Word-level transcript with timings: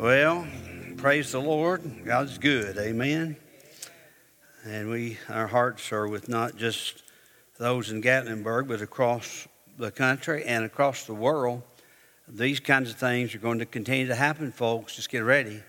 Well, 0.00 0.46
praise 0.96 1.30
the 1.30 1.42
Lord. 1.42 2.06
God's 2.06 2.38
good. 2.38 2.78
Amen. 2.78 3.36
And 4.64 4.88
we, 4.88 5.18
our 5.28 5.46
hearts 5.46 5.92
are 5.92 6.08
with 6.08 6.26
not 6.26 6.56
just 6.56 7.02
those 7.58 7.90
in 7.90 8.00
Gatlinburg, 8.00 8.66
but 8.66 8.80
across 8.80 9.46
the 9.76 9.90
country 9.90 10.42
and 10.44 10.64
across 10.64 11.04
the 11.04 11.12
world. 11.12 11.62
These 12.26 12.60
kinds 12.60 12.88
of 12.88 12.96
things 12.96 13.34
are 13.34 13.40
going 13.40 13.58
to 13.58 13.66
continue 13.66 14.06
to 14.06 14.14
happen, 14.14 14.52
folks. 14.52 14.96
Just 14.96 15.10
get 15.10 15.18
ready. 15.18 15.60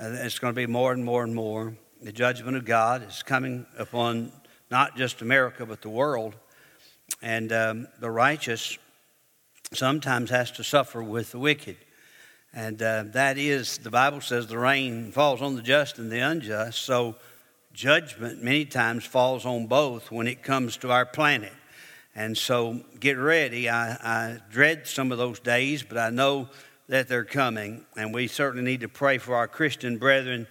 Uh, 0.00 0.10
it's 0.14 0.40
going 0.40 0.52
to 0.52 0.60
be 0.60 0.66
more 0.66 0.92
and 0.92 1.04
more 1.04 1.22
and 1.22 1.32
more. 1.32 1.76
The 2.02 2.10
judgment 2.10 2.56
of 2.56 2.64
God 2.64 3.06
is 3.06 3.22
coming 3.22 3.66
upon 3.78 4.32
not 4.68 4.96
just 4.96 5.22
America, 5.22 5.64
but 5.64 5.80
the 5.80 5.90
world. 5.90 6.34
And 7.22 7.52
um, 7.52 7.86
the 8.00 8.10
righteous 8.10 8.78
sometimes 9.72 10.30
has 10.30 10.50
to 10.50 10.64
suffer 10.64 11.04
with 11.04 11.30
the 11.30 11.38
wicked. 11.38 11.76
And 12.56 12.80
uh, 12.80 13.04
that 13.08 13.36
is, 13.36 13.78
the 13.78 13.90
Bible 13.90 14.20
says 14.20 14.46
the 14.46 14.58
rain 14.58 15.10
falls 15.10 15.42
on 15.42 15.56
the 15.56 15.62
just 15.62 15.98
and 15.98 16.10
the 16.10 16.20
unjust. 16.20 16.82
So 16.82 17.16
judgment 17.72 18.44
many 18.44 18.64
times 18.64 19.04
falls 19.04 19.44
on 19.44 19.66
both 19.66 20.12
when 20.12 20.28
it 20.28 20.44
comes 20.44 20.76
to 20.78 20.92
our 20.92 21.04
planet. 21.04 21.52
And 22.14 22.38
so 22.38 22.80
get 23.00 23.18
ready. 23.18 23.68
I, 23.68 23.94
I 23.94 24.38
dread 24.52 24.86
some 24.86 25.10
of 25.10 25.18
those 25.18 25.40
days, 25.40 25.82
but 25.82 25.98
I 25.98 26.10
know 26.10 26.48
that 26.88 27.08
they're 27.08 27.24
coming. 27.24 27.84
And 27.96 28.14
we 28.14 28.28
certainly 28.28 28.64
need 28.64 28.82
to 28.82 28.88
pray 28.88 29.18
for 29.18 29.34
our 29.34 29.48
Christian 29.48 29.98
brethren 29.98 30.46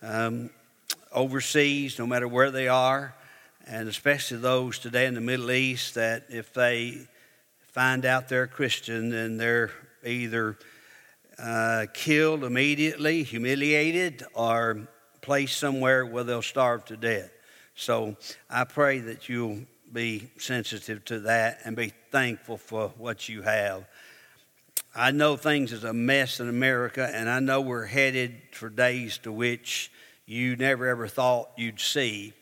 um, 0.00 0.48
overseas, 1.12 1.98
no 1.98 2.06
matter 2.06 2.26
where 2.26 2.50
they 2.50 2.68
are, 2.68 3.14
and 3.66 3.90
especially 3.90 4.38
those 4.38 4.78
today 4.78 5.04
in 5.04 5.12
the 5.12 5.20
Middle 5.20 5.50
East 5.50 5.96
that 5.96 6.24
if 6.30 6.54
they 6.54 7.06
find 7.72 8.06
out 8.06 8.30
they're 8.30 8.46
Christian, 8.46 9.10
then 9.10 9.36
they're 9.36 9.70
either 10.02 10.56
uh, 11.38 11.86
killed 11.92 12.44
immediately, 12.44 13.22
humiliated, 13.22 14.24
or 14.34 14.88
placed 15.20 15.58
somewhere 15.58 16.04
where 16.04 16.24
they'll 16.24 16.42
starve 16.42 16.84
to 16.86 16.96
death. 16.96 17.30
So 17.74 18.16
I 18.50 18.64
pray 18.64 18.98
that 19.00 19.28
you'll 19.28 19.60
be 19.92 20.30
sensitive 20.38 21.04
to 21.06 21.20
that 21.20 21.60
and 21.64 21.76
be 21.76 21.92
thankful 22.10 22.56
for 22.56 22.88
what 22.98 23.28
you 23.28 23.42
have. 23.42 23.84
I 24.94 25.10
know 25.10 25.36
things 25.36 25.72
is 25.72 25.84
a 25.84 25.92
mess 25.92 26.38
in 26.40 26.48
America, 26.48 27.10
and 27.12 27.28
I 27.28 27.40
know 27.40 27.60
we're 27.60 27.86
headed 27.86 28.40
for 28.52 28.68
days 28.68 29.18
to 29.18 29.32
which 29.32 29.90
you 30.26 30.56
never 30.56 30.86
ever 30.86 31.08
thought 31.08 31.50
you'd 31.56 31.80
see. 31.80 32.34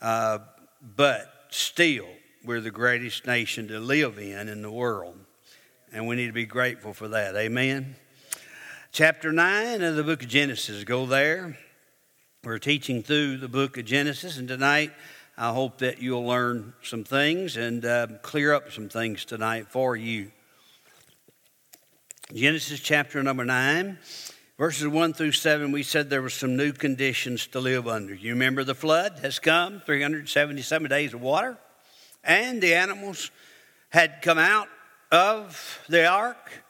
Uh, 0.00 0.38
but 0.96 1.32
still, 1.50 2.06
we're 2.44 2.60
the 2.60 2.70
greatest 2.70 3.26
nation 3.26 3.68
to 3.68 3.80
live 3.80 4.18
in 4.18 4.48
in 4.48 4.62
the 4.62 4.70
world, 4.70 5.18
and 5.92 6.06
we 6.06 6.14
need 6.14 6.28
to 6.28 6.32
be 6.32 6.46
grateful 6.46 6.92
for 6.92 7.08
that. 7.08 7.34
Amen 7.34 7.96
chapter 8.94 9.32
9 9.32 9.82
of 9.82 9.96
the 9.96 10.04
book 10.04 10.22
of 10.22 10.28
Genesis. 10.28 10.84
Go 10.84 11.04
there. 11.04 11.58
We're 12.44 12.60
teaching 12.60 13.02
through 13.02 13.38
the 13.38 13.48
book 13.48 13.76
of 13.76 13.86
Genesis, 13.86 14.38
and 14.38 14.46
tonight 14.46 14.92
I 15.36 15.52
hope 15.52 15.78
that 15.78 16.00
you'll 16.00 16.24
learn 16.24 16.74
some 16.80 17.02
things 17.02 17.56
and 17.56 17.84
uh, 17.84 18.06
clear 18.22 18.54
up 18.54 18.70
some 18.70 18.88
things 18.88 19.24
tonight 19.24 19.66
for 19.68 19.96
you. 19.96 20.30
Genesis 22.32 22.78
chapter 22.78 23.20
number 23.24 23.44
9, 23.44 23.98
verses 24.58 24.86
1 24.86 25.12
through 25.12 25.32
7, 25.32 25.72
we 25.72 25.82
said 25.82 26.08
there 26.08 26.22
were 26.22 26.30
some 26.30 26.56
new 26.56 26.70
conditions 26.70 27.48
to 27.48 27.58
live 27.58 27.88
under. 27.88 28.14
You 28.14 28.34
remember 28.34 28.62
the 28.62 28.76
flood 28.76 29.18
has 29.22 29.40
come, 29.40 29.82
377 29.84 30.88
days 30.88 31.14
of 31.14 31.20
water, 31.20 31.58
and 32.22 32.62
the 32.62 32.74
animals 32.76 33.32
had 33.88 34.22
come 34.22 34.38
out 34.38 34.68
of 35.10 35.80
the 35.88 36.06
ark 36.06 36.63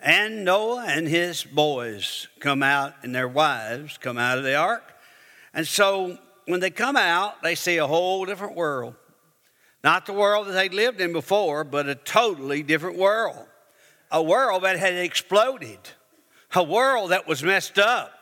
and 0.00 0.44
Noah 0.44 0.84
and 0.86 1.08
his 1.08 1.44
boys 1.44 2.28
come 2.40 2.62
out, 2.62 2.94
and 3.02 3.14
their 3.14 3.28
wives 3.28 3.98
come 3.98 4.18
out 4.18 4.38
of 4.38 4.44
the 4.44 4.54
ark. 4.54 4.94
And 5.52 5.66
so 5.66 6.18
when 6.46 6.60
they 6.60 6.70
come 6.70 6.96
out, 6.96 7.42
they 7.42 7.54
see 7.54 7.78
a 7.78 7.86
whole 7.86 8.24
different 8.24 8.56
world. 8.56 8.94
Not 9.82 10.06
the 10.06 10.12
world 10.12 10.46
that 10.46 10.52
they'd 10.52 10.74
lived 10.74 11.00
in 11.00 11.12
before, 11.12 11.64
but 11.64 11.88
a 11.88 11.94
totally 11.94 12.62
different 12.62 12.98
world. 12.98 13.46
A 14.10 14.22
world 14.22 14.62
that 14.64 14.78
had 14.78 14.94
exploded, 14.94 15.78
a 16.54 16.62
world 16.62 17.10
that 17.10 17.26
was 17.26 17.42
messed 17.42 17.78
up, 17.78 18.12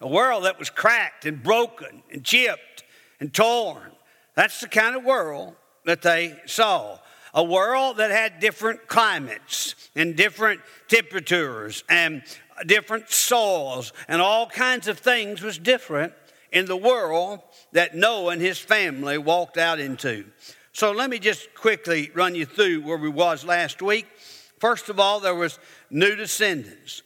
a 0.00 0.08
world 0.08 0.44
that 0.44 0.58
was 0.58 0.70
cracked 0.70 1.26
and 1.26 1.42
broken 1.42 2.02
and 2.12 2.24
chipped 2.24 2.84
and 3.18 3.32
torn. 3.32 3.92
That's 4.34 4.60
the 4.60 4.68
kind 4.68 4.96
of 4.96 5.04
world 5.04 5.54
that 5.84 6.02
they 6.02 6.38
saw 6.46 6.98
a 7.34 7.44
world 7.44 7.98
that 7.98 8.10
had 8.10 8.40
different 8.40 8.88
climates 8.88 9.74
and 9.94 10.16
different 10.16 10.60
temperatures 10.88 11.84
and 11.88 12.22
different 12.66 13.10
soils 13.10 13.92
and 14.08 14.20
all 14.20 14.46
kinds 14.46 14.88
of 14.88 14.98
things 14.98 15.42
was 15.42 15.58
different 15.58 16.12
in 16.52 16.66
the 16.66 16.76
world 16.76 17.40
that 17.72 17.94
Noah 17.94 18.32
and 18.32 18.42
his 18.42 18.58
family 18.58 19.18
walked 19.18 19.56
out 19.56 19.78
into. 19.78 20.24
So 20.72 20.92
let 20.92 21.10
me 21.10 21.18
just 21.18 21.54
quickly 21.54 22.10
run 22.14 22.34
you 22.34 22.46
through 22.46 22.82
where 22.82 22.96
we 22.96 23.08
was 23.08 23.44
last 23.44 23.82
week. 23.82 24.06
First 24.58 24.88
of 24.88 25.00
all, 25.00 25.20
there 25.20 25.34
was 25.34 25.58
new 25.90 26.16
descendants. 26.16 27.02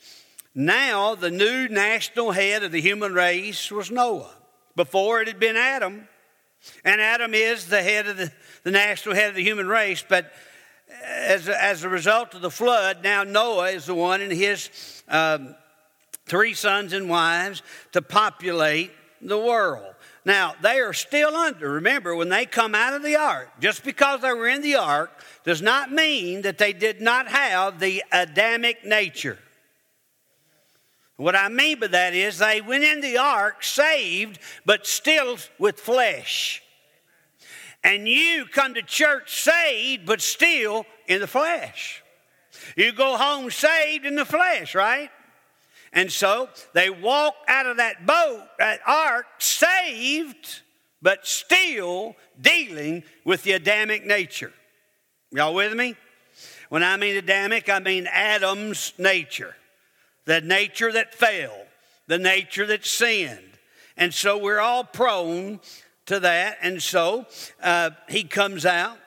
Now 0.54 1.14
the 1.14 1.30
new 1.30 1.68
national 1.68 2.32
head 2.32 2.62
of 2.62 2.72
the 2.72 2.80
human 2.80 3.14
race 3.14 3.70
was 3.70 3.90
Noah. 3.90 4.34
Before 4.76 5.20
it 5.20 5.28
had 5.28 5.38
been 5.38 5.56
Adam. 5.56 6.08
And 6.84 7.00
Adam 7.00 7.34
is 7.34 7.66
the 7.66 7.82
head 7.82 8.06
of 8.06 8.16
the, 8.16 8.32
the 8.62 8.70
national 8.70 9.14
head 9.14 9.30
of 9.30 9.34
the 9.34 9.42
human 9.42 9.68
race, 9.68 10.04
but 10.08 10.32
as, 11.02 11.48
as 11.48 11.84
a 11.84 11.88
result 11.88 12.34
of 12.34 12.40
the 12.40 12.50
flood, 12.50 13.02
now 13.02 13.24
Noah 13.24 13.70
is 13.70 13.86
the 13.86 13.94
one 13.94 14.20
and 14.20 14.32
his 14.32 15.02
um, 15.08 15.54
three 16.26 16.54
sons 16.54 16.92
and 16.92 17.08
wives 17.08 17.62
to 17.92 18.02
populate 18.02 18.92
the 19.20 19.38
world. 19.38 19.94
Now, 20.24 20.54
they 20.62 20.80
are 20.80 20.94
still 20.94 21.34
under. 21.34 21.72
Remember, 21.72 22.14
when 22.14 22.30
they 22.30 22.46
come 22.46 22.74
out 22.74 22.94
of 22.94 23.02
the 23.02 23.16
ark, 23.16 23.50
just 23.60 23.84
because 23.84 24.22
they 24.22 24.32
were 24.32 24.48
in 24.48 24.62
the 24.62 24.76
ark 24.76 25.10
does 25.44 25.60
not 25.60 25.92
mean 25.92 26.42
that 26.42 26.56
they 26.56 26.72
did 26.72 27.00
not 27.00 27.28
have 27.28 27.78
the 27.78 28.02
Adamic 28.10 28.84
nature. 28.84 29.38
What 31.16 31.36
I 31.36 31.48
mean 31.48 31.78
by 31.78 31.86
that 31.88 32.14
is 32.14 32.38
they 32.38 32.60
went 32.60 32.82
in 32.82 33.00
the 33.00 33.18
ark 33.18 33.62
saved, 33.62 34.38
but 34.66 34.86
still 34.86 35.38
with 35.58 35.78
flesh. 35.78 36.62
And 37.84 38.08
you 38.08 38.46
come 38.46 38.74
to 38.74 38.82
church 38.82 39.42
saved, 39.42 40.06
but 40.06 40.20
still 40.20 40.86
in 41.06 41.20
the 41.20 41.26
flesh. 41.26 42.02
You 42.76 42.92
go 42.92 43.16
home 43.16 43.50
saved 43.50 44.06
in 44.06 44.16
the 44.16 44.24
flesh, 44.24 44.74
right? 44.74 45.10
And 45.92 46.10
so 46.10 46.48
they 46.72 46.90
walk 46.90 47.34
out 47.46 47.66
of 47.66 47.76
that 47.76 48.04
boat, 48.06 48.42
that 48.58 48.80
ark, 48.84 49.26
saved, 49.38 50.62
but 51.00 51.26
still 51.26 52.16
dealing 52.40 53.04
with 53.24 53.44
the 53.44 53.52
Adamic 53.52 54.04
nature. 54.04 54.52
Y'all 55.30 55.54
with 55.54 55.74
me? 55.74 55.94
When 56.70 56.82
I 56.82 56.96
mean 56.96 57.14
Adamic, 57.16 57.68
I 57.68 57.78
mean 57.78 58.08
Adam's 58.10 58.94
nature 58.98 59.54
the 60.24 60.40
nature 60.40 60.92
that 60.92 61.14
fell, 61.14 61.54
the 62.06 62.18
nature 62.18 62.66
that 62.66 62.84
sinned. 62.84 63.40
And 63.96 64.12
so 64.12 64.38
we're 64.38 64.60
all 64.60 64.84
prone 64.84 65.60
to 66.06 66.20
that. 66.20 66.58
And 66.62 66.82
so 66.82 67.26
uh, 67.62 67.90
he 68.08 68.24
comes 68.24 68.66
out, 68.66 68.98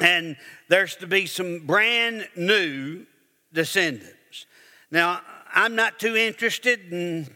and 0.00 0.36
there's 0.68 0.96
to 0.96 1.06
be 1.06 1.26
some 1.26 1.60
brand 1.66 2.28
new 2.36 3.06
descendants. 3.52 4.46
Now, 4.90 5.20
I'm 5.52 5.76
not 5.76 5.98
too 5.98 6.16
interested 6.16 6.92
in, 6.92 7.28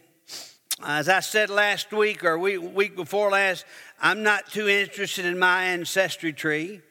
as 0.84 1.08
I 1.08 1.20
said 1.20 1.50
last 1.50 1.92
week 1.92 2.24
or 2.24 2.38
week, 2.38 2.60
week 2.74 2.96
before 2.96 3.30
last, 3.30 3.64
I'm 4.00 4.22
not 4.22 4.50
too 4.50 4.68
interested 4.68 5.24
in 5.24 5.38
my 5.38 5.64
ancestry 5.64 6.32
tree, 6.32 6.82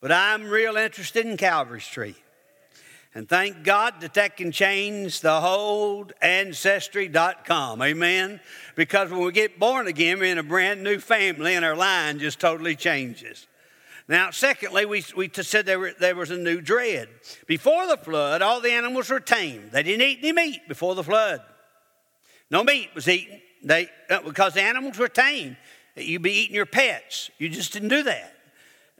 but 0.00 0.12
I'm 0.12 0.44
real 0.44 0.76
interested 0.76 1.26
in 1.26 1.36
Calvary's 1.36 1.86
tree. 1.86 2.14
And 3.14 3.28
thank 3.28 3.62
God 3.62 4.00
that 4.00 4.14
that 4.14 4.36
can 4.36 4.50
change 4.50 5.20
the 5.20 5.40
whole 5.40 6.08
ancestry.com. 6.20 7.80
Amen. 7.80 8.40
Because 8.74 9.10
when 9.10 9.20
we 9.20 9.30
get 9.30 9.60
born 9.60 9.86
again, 9.86 10.18
we're 10.18 10.32
in 10.32 10.38
a 10.38 10.42
brand 10.42 10.82
new 10.82 10.98
family 10.98 11.54
and 11.54 11.64
our 11.64 11.76
line 11.76 12.18
just 12.18 12.40
totally 12.40 12.74
changes. 12.74 13.46
Now, 14.08 14.32
secondly, 14.32 14.84
we, 14.84 15.04
we 15.16 15.30
said 15.32 15.64
there, 15.64 15.78
were, 15.78 15.92
there 15.98 16.16
was 16.16 16.30
a 16.30 16.36
new 16.36 16.60
dread. 16.60 17.08
Before 17.46 17.86
the 17.86 17.96
flood, 17.96 18.42
all 18.42 18.60
the 18.60 18.72
animals 18.72 19.08
were 19.08 19.20
tamed. 19.20 19.70
They 19.70 19.84
didn't 19.84 20.02
eat 20.02 20.18
any 20.20 20.32
meat 20.32 20.68
before 20.68 20.94
the 20.94 21.04
flood. 21.04 21.40
No 22.50 22.64
meat 22.64 22.90
was 22.94 23.08
eaten 23.08 23.40
they, 23.62 23.88
uh, 24.10 24.20
because 24.20 24.54
the 24.54 24.62
animals 24.62 24.98
were 24.98 25.08
tamed. 25.08 25.56
You'd 25.96 26.22
be 26.22 26.32
eating 26.32 26.54
your 26.54 26.66
pets. 26.66 27.30
You 27.38 27.48
just 27.48 27.72
didn't 27.72 27.88
do 27.88 28.02
that. 28.02 28.33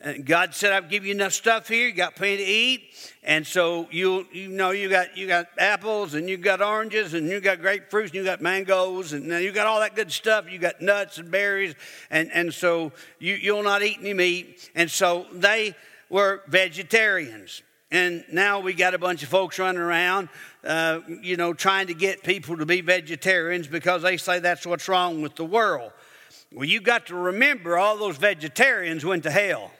And 0.05 0.25
God 0.25 0.55
said, 0.55 0.73
"I've 0.73 0.91
given 0.91 1.09
you 1.09 1.15
enough 1.15 1.33
stuff 1.33 1.67
here. 1.67 1.89
You 1.89 1.95
got 1.95 2.15
plenty 2.15 2.37
to 2.37 2.45
eat, 2.45 2.83
and 3.23 3.47
so 3.47 3.89
you 3.91 4.27
you 4.33 4.49
know 4.49 4.71
you 4.71 4.89
got 4.89 5.17
you 5.17 5.27
got 5.27 5.49
apples 5.59 6.15
and 6.15 6.29
you 6.29 6.37
got 6.37 6.61
oranges 6.61 7.15
and 7.15 7.27
you 7.27 7.41
got 7.41 7.59
grapefruits 7.59 8.07
and 8.07 8.15
you 8.15 8.25
got 8.25 8.43
mangoes 8.43 9.15
and 9.15 9.25
you 9.27 9.51
got 9.51 9.67
all 9.67 9.81
that 9.81 9.97
good 9.97 10.13
stuff. 10.13 10.51
You 10.51 10.59
got 10.59 10.81
nuts 10.83 11.19
and 11.19 11.31
berries, 11.31 11.75
and 12.11 12.31
and 12.33 12.53
so 12.53 12.93
you 13.19 13.35
you'll 13.35 13.63
not 13.63 13.83
eat 13.83 13.97
any 13.99 14.15
meat. 14.15 14.71
And 14.75 14.91
so 14.91 15.27
they 15.33 15.75
were 16.11 16.43
vegetarians. 16.49 17.63
And 17.91 18.25
now 18.31 18.61
we 18.61 18.75
got 18.75 18.93
a 18.93 18.99
bunch 18.99 19.23
of 19.23 19.29
folks 19.29 19.59
running 19.59 19.81
around 19.81 20.29
uh, 20.65 21.01
you 21.23 21.37
know, 21.37 21.53
trying 21.53 21.87
to 21.89 21.95
get 21.95 22.23
people 22.23 22.57
to 22.57 22.67
be 22.67 22.81
vegetarians 22.81 23.67
because 23.67 24.03
they 24.03 24.17
say 24.17 24.39
that's 24.39 24.67
what's 24.67 24.89
wrong 24.89 25.21
with 25.21 25.35
the 25.35 25.45
world. 25.45 25.93
Well, 26.53 26.65
you 26.65 26.81
got 26.81 27.07
to 27.07 27.15
remember 27.15 27.77
all 27.77 27.97
those 27.99 28.17
vegetarians 28.17 29.05
went 29.05 29.25
to 29.25 29.31
hell. 29.31 29.71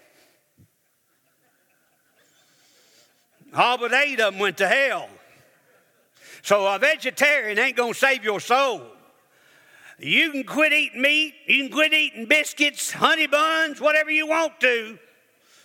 All 3.55 3.79
but 3.79 3.93
eight 3.93 4.21
of 4.21 4.33
them 4.33 4.41
went 4.41 4.59
to 4.59 4.69
hell. 4.69 5.09
So 6.43 6.67
a 6.67 6.79
vegetarian 6.79 7.59
ain't 7.59 7.77
going 7.77 7.93
to 7.93 7.99
save 7.99 8.25
your 8.25 8.41
soul. 8.41 8.83
You 9.99 10.33
can 10.33 10.45
quit 10.45 10.73
eating 10.73 11.01
meat, 11.01 11.35
you 11.47 11.63
can 11.63 11.73
quit 11.73 11.95
eating 11.95 12.27
biscuits, 12.27 12.91
honey 12.93 13.27
buns, 13.27 13.81
whatever 13.81 14.11
you 14.11 14.27
want 14.27 14.59
to, 14.61 14.99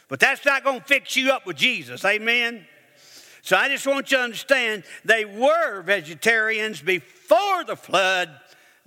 but 0.08 0.20
that's 0.20 0.46
not 0.46 0.64
going 0.64 0.82
to 0.82 0.86
fix 0.86 1.16
you 1.16 1.32
up 1.32 1.46
with 1.48 1.58
Jesus. 1.58 2.06
Amen? 2.06 2.66
So 3.42 3.58
I 3.58 3.70
just 3.70 3.88
want 3.88 4.12
you 4.12 4.18
to 4.18 4.24
understand 4.24 4.84
they 5.04 5.26
were 5.26 5.82
vegetarians 5.82 6.82
before 6.82 7.64
the 7.64 7.76
flood, 7.76 8.30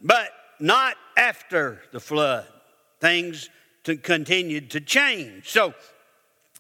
but 0.03 0.29
not 0.61 0.95
after 1.17 1.83
the 1.91 2.01
flood. 2.01 2.47
Things 3.01 3.51
to, 3.85 3.97
continued 3.97 4.71
to 4.71 4.81
change. 4.81 5.51
So, 5.51 5.75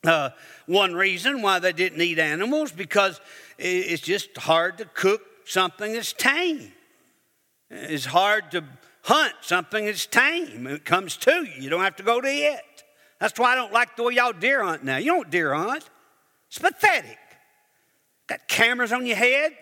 uh, 0.04 0.31
one 0.66 0.94
reason 0.94 1.43
why 1.43 1.58
they 1.58 1.72
didn't 1.72 2.00
eat 2.00 2.19
animals 2.19 2.72
because 2.72 3.20
it's 3.58 4.02
just 4.02 4.37
hard 4.37 4.78
to 4.78 4.84
cook 4.84 5.22
something 5.44 5.93
that's 5.93 6.12
tame. 6.12 6.72
It's 7.70 8.04
hard 8.04 8.50
to 8.52 8.64
hunt 9.02 9.34
something 9.40 9.87
that's 9.87 10.06
tame. 10.06 10.66
It 10.66 10.84
comes 10.84 11.16
to 11.19 11.44
you. 11.44 11.62
You 11.62 11.70
don't 11.70 11.82
have 11.82 11.96
to 11.96 12.02
go 12.02 12.20
to 12.20 12.28
it. 12.28 12.84
That's 13.20 13.38
why 13.38 13.52
I 13.52 13.54
don't 13.54 13.72
like 13.72 13.96
the 13.96 14.02
way 14.02 14.14
y'all 14.14 14.32
deer 14.32 14.64
hunt 14.64 14.84
now. 14.84 14.96
You 14.96 15.12
don't 15.12 15.31
deer 15.31 15.54
hunt. 15.54 15.88
It's 16.49 16.58
pathetic. 16.58 17.19
Got 18.26 18.46
cameras 18.49 18.93
on 18.93 19.06
your 19.06 19.16
head, 19.16 19.52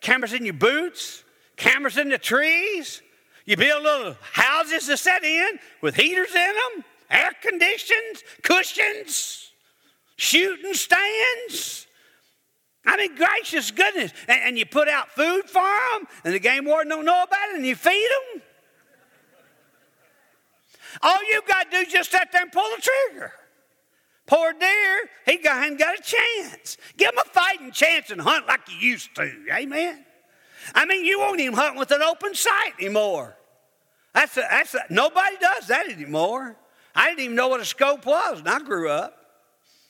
cameras 0.00 0.32
in 0.32 0.44
your 0.44 0.54
boots, 0.54 1.24
cameras 1.56 1.96
in 1.98 2.08
the 2.08 2.18
trees. 2.18 3.02
You 3.44 3.56
build 3.56 3.84
little 3.84 4.16
houses 4.32 4.86
to 4.86 4.96
set 4.96 5.22
in 5.22 5.58
with 5.80 5.94
heaters 5.94 6.34
in 6.34 6.34
them, 6.34 6.84
air 7.08 7.30
conditions, 7.40 8.24
cushions, 8.42 9.45
shooting 10.16 10.74
stands. 10.74 11.86
I 12.84 12.96
mean, 12.96 13.16
gracious 13.16 13.70
goodness. 13.70 14.12
And, 14.28 14.40
and, 14.42 14.58
you 14.58 14.64
put 14.64 14.88
out 14.88 15.10
food 15.10 15.42
for 15.46 15.62
them, 15.62 16.06
and 16.24 16.34
the 16.34 16.38
game 16.38 16.64
warden 16.64 16.88
don't 16.88 17.04
know 17.04 17.22
about 17.22 17.48
it, 17.50 17.56
and 17.56 17.66
you 17.66 17.74
feed 17.74 18.08
them. 18.32 18.42
All 21.02 21.18
you 21.24 21.42
got 21.46 21.70
to 21.70 21.70
do 21.70 21.76
is 21.78 21.92
just 21.92 22.10
sit 22.10 22.32
there 22.32 22.42
and 22.42 22.52
pull 22.52 22.68
the 22.76 22.82
trigger. 22.82 23.32
Poor 24.26 24.52
deer, 24.52 25.08
he 25.24 25.36
got, 25.38 25.62
hadn't 25.62 25.78
got 25.78 25.98
a 25.98 26.02
chance. 26.02 26.76
Give 26.96 27.10
him 27.10 27.18
a 27.18 27.28
fighting 27.28 27.70
chance 27.70 28.10
and 28.10 28.20
hunt 28.20 28.46
like 28.48 28.60
you 28.68 28.88
used 28.88 29.14
to. 29.16 29.30
Amen. 29.52 30.04
I 30.74 30.84
mean, 30.84 31.04
you 31.04 31.20
won't 31.20 31.40
even 31.40 31.54
hunt 31.54 31.76
with 31.76 31.92
an 31.92 32.02
open 32.02 32.34
sight 32.34 32.72
anymore. 32.80 33.36
That's 34.14 34.36
a, 34.36 34.46
that's 34.50 34.74
a, 34.74 34.80
nobody 34.90 35.36
does 35.40 35.68
that 35.68 35.88
anymore. 35.88 36.56
I 36.94 37.10
didn't 37.10 37.24
even 37.24 37.36
know 37.36 37.48
what 37.48 37.60
a 37.60 37.64
scope 37.64 38.06
was 38.06 38.42
when 38.42 38.52
I 38.52 38.58
grew 38.60 38.88
up. 38.88 39.25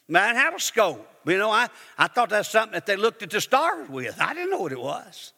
Man, 0.09 0.37
have 0.37 0.55
a 0.55 0.61
scope. 0.61 1.09
You 1.27 1.39
know, 1.39 1.51
I, 1.51 1.69
I 1.99 2.07
thought 2.07 2.31
that's 2.31 2.49
something 2.49 2.75
that 2.75 2.87
they 2.87 2.97
looked 2.97 3.23
at 3.23 3.31
the 3.31 3.41
stars 3.41 3.89
with. 3.89 4.21
I 4.21 4.35
didn't 4.35 4.51
know 4.51 4.61
what 4.61 4.73
it 4.73 4.81
was. 4.81 5.33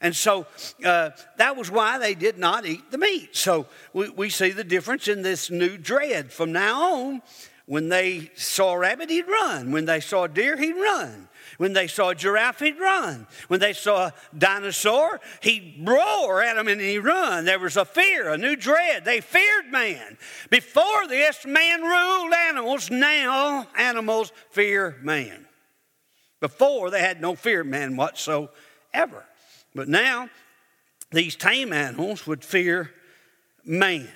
And 0.00 0.14
so 0.14 0.46
uh, 0.84 1.10
that 1.36 1.56
was 1.56 1.70
why 1.70 1.98
they 1.98 2.14
did 2.14 2.38
not 2.38 2.66
eat 2.66 2.90
the 2.90 2.98
meat. 2.98 3.36
So 3.36 3.66
we, 3.92 4.08
we 4.10 4.30
see 4.30 4.50
the 4.50 4.64
difference 4.64 5.08
in 5.08 5.22
this 5.22 5.50
new 5.50 5.76
dread. 5.76 6.32
From 6.32 6.52
now 6.52 6.96
on, 6.96 7.22
when 7.66 7.88
they 7.88 8.30
saw 8.34 8.74
a 8.74 8.78
rabbit, 8.78 9.10
he'd 9.10 9.28
run. 9.28 9.72
When 9.72 9.84
they 9.84 10.00
saw 10.00 10.24
a 10.24 10.28
deer, 10.28 10.56
he'd 10.56 10.74
run. 10.74 11.28
When 11.58 11.72
they 11.72 11.86
saw 11.86 12.10
a 12.10 12.14
giraffe, 12.14 12.60
he'd 12.60 12.78
run. 12.78 13.26
When 13.48 13.60
they 13.60 13.72
saw 13.72 14.06
a 14.06 14.14
dinosaur, 14.36 15.20
he'd 15.40 15.76
roar 15.82 16.42
at 16.42 16.56
them 16.56 16.68
and 16.68 16.80
he'd 16.80 16.98
run. 16.98 17.44
There 17.44 17.58
was 17.58 17.76
a 17.76 17.84
fear, 17.84 18.30
a 18.30 18.38
new 18.38 18.56
dread. 18.56 19.04
They 19.04 19.20
feared 19.20 19.70
man. 19.70 20.18
Before 20.50 21.06
this, 21.06 21.46
man 21.46 21.82
ruled 21.82 22.32
animals. 22.32 22.90
Now, 22.90 23.68
animals 23.76 24.32
fear 24.50 24.96
man. 25.02 25.46
Before, 26.40 26.90
they 26.90 27.00
had 27.00 27.20
no 27.20 27.34
fear 27.34 27.62
of 27.62 27.66
man 27.66 27.96
whatsoever. 27.96 29.24
But 29.74 29.88
now, 29.88 30.28
these 31.10 31.36
tame 31.36 31.72
animals 31.72 32.26
would 32.26 32.44
fear 32.44 32.90
man. 33.64 34.08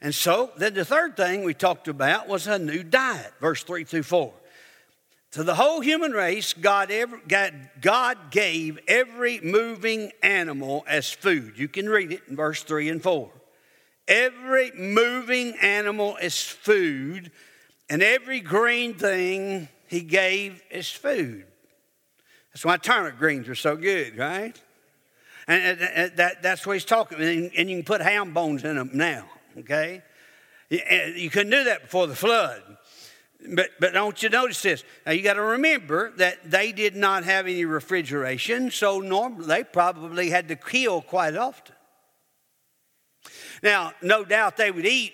And 0.00 0.14
so, 0.14 0.52
then 0.56 0.74
the 0.74 0.84
third 0.84 1.16
thing 1.16 1.44
we 1.44 1.54
talked 1.54 1.88
about 1.88 2.28
was 2.28 2.46
a 2.46 2.58
new 2.58 2.82
diet, 2.82 3.32
verse 3.40 3.62
3 3.64 3.84
through 3.84 4.02
4. 4.04 4.32
To 5.34 5.42
the 5.42 5.56
whole 5.56 5.80
human 5.80 6.12
race, 6.12 6.52
God, 6.52 6.92
ever, 6.92 7.20
God, 7.80 8.30
gave 8.30 8.78
every 8.86 9.40
moving 9.40 10.12
animal 10.22 10.84
as 10.86 11.10
food. 11.10 11.58
You 11.58 11.66
can 11.66 11.88
read 11.88 12.12
it 12.12 12.22
in 12.28 12.36
verse 12.36 12.62
3 12.62 12.88
and 12.88 13.02
4. 13.02 13.32
Every 14.06 14.70
moving 14.70 15.56
animal 15.60 16.14
is 16.18 16.40
food, 16.40 17.32
and 17.90 18.00
every 18.00 18.38
green 18.38 18.94
thing 18.94 19.66
he 19.88 20.02
gave 20.02 20.62
is 20.70 20.88
food. 20.88 21.44
That's 22.52 22.64
why 22.64 22.76
turnip 22.76 23.18
greens 23.18 23.48
are 23.48 23.56
so 23.56 23.74
good, 23.74 24.16
right? 24.16 24.56
And 25.48 25.80
that, 26.14 26.42
that's 26.44 26.64
what 26.64 26.74
he's 26.74 26.84
talking. 26.84 27.20
And 27.20 27.68
you 27.68 27.76
can 27.78 27.82
put 27.82 28.00
ham 28.00 28.34
bones 28.34 28.62
in 28.62 28.76
them 28.76 28.90
now, 28.94 29.26
okay? 29.58 30.00
You 30.70 31.28
couldn't 31.28 31.50
do 31.50 31.64
that 31.64 31.82
before 31.82 32.06
the 32.06 32.14
flood. 32.14 32.62
But, 33.46 33.70
but 33.78 33.92
don't 33.92 34.22
you 34.22 34.30
notice 34.30 34.62
this? 34.62 34.84
Now 35.04 35.12
you 35.12 35.22
got 35.22 35.34
to 35.34 35.42
remember 35.42 36.12
that 36.16 36.50
they 36.50 36.72
did 36.72 36.96
not 36.96 37.24
have 37.24 37.46
any 37.46 37.64
refrigeration, 37.64 38.70
so 38.70 39.00
normally 39.00 39.46
they 39.46 39.64
probably 39.64 40.30
had 40.30 40.48
to 40.48 40.56
kill 40.56 41.02
quite 41.02 41.36
often. 41.36 41.74
Now, 43.62 43.92
no 44.02 44.24
doubt 44.24 44.56
they 44.56 44.70
would 44.70 44.86
eat 44.86 45.12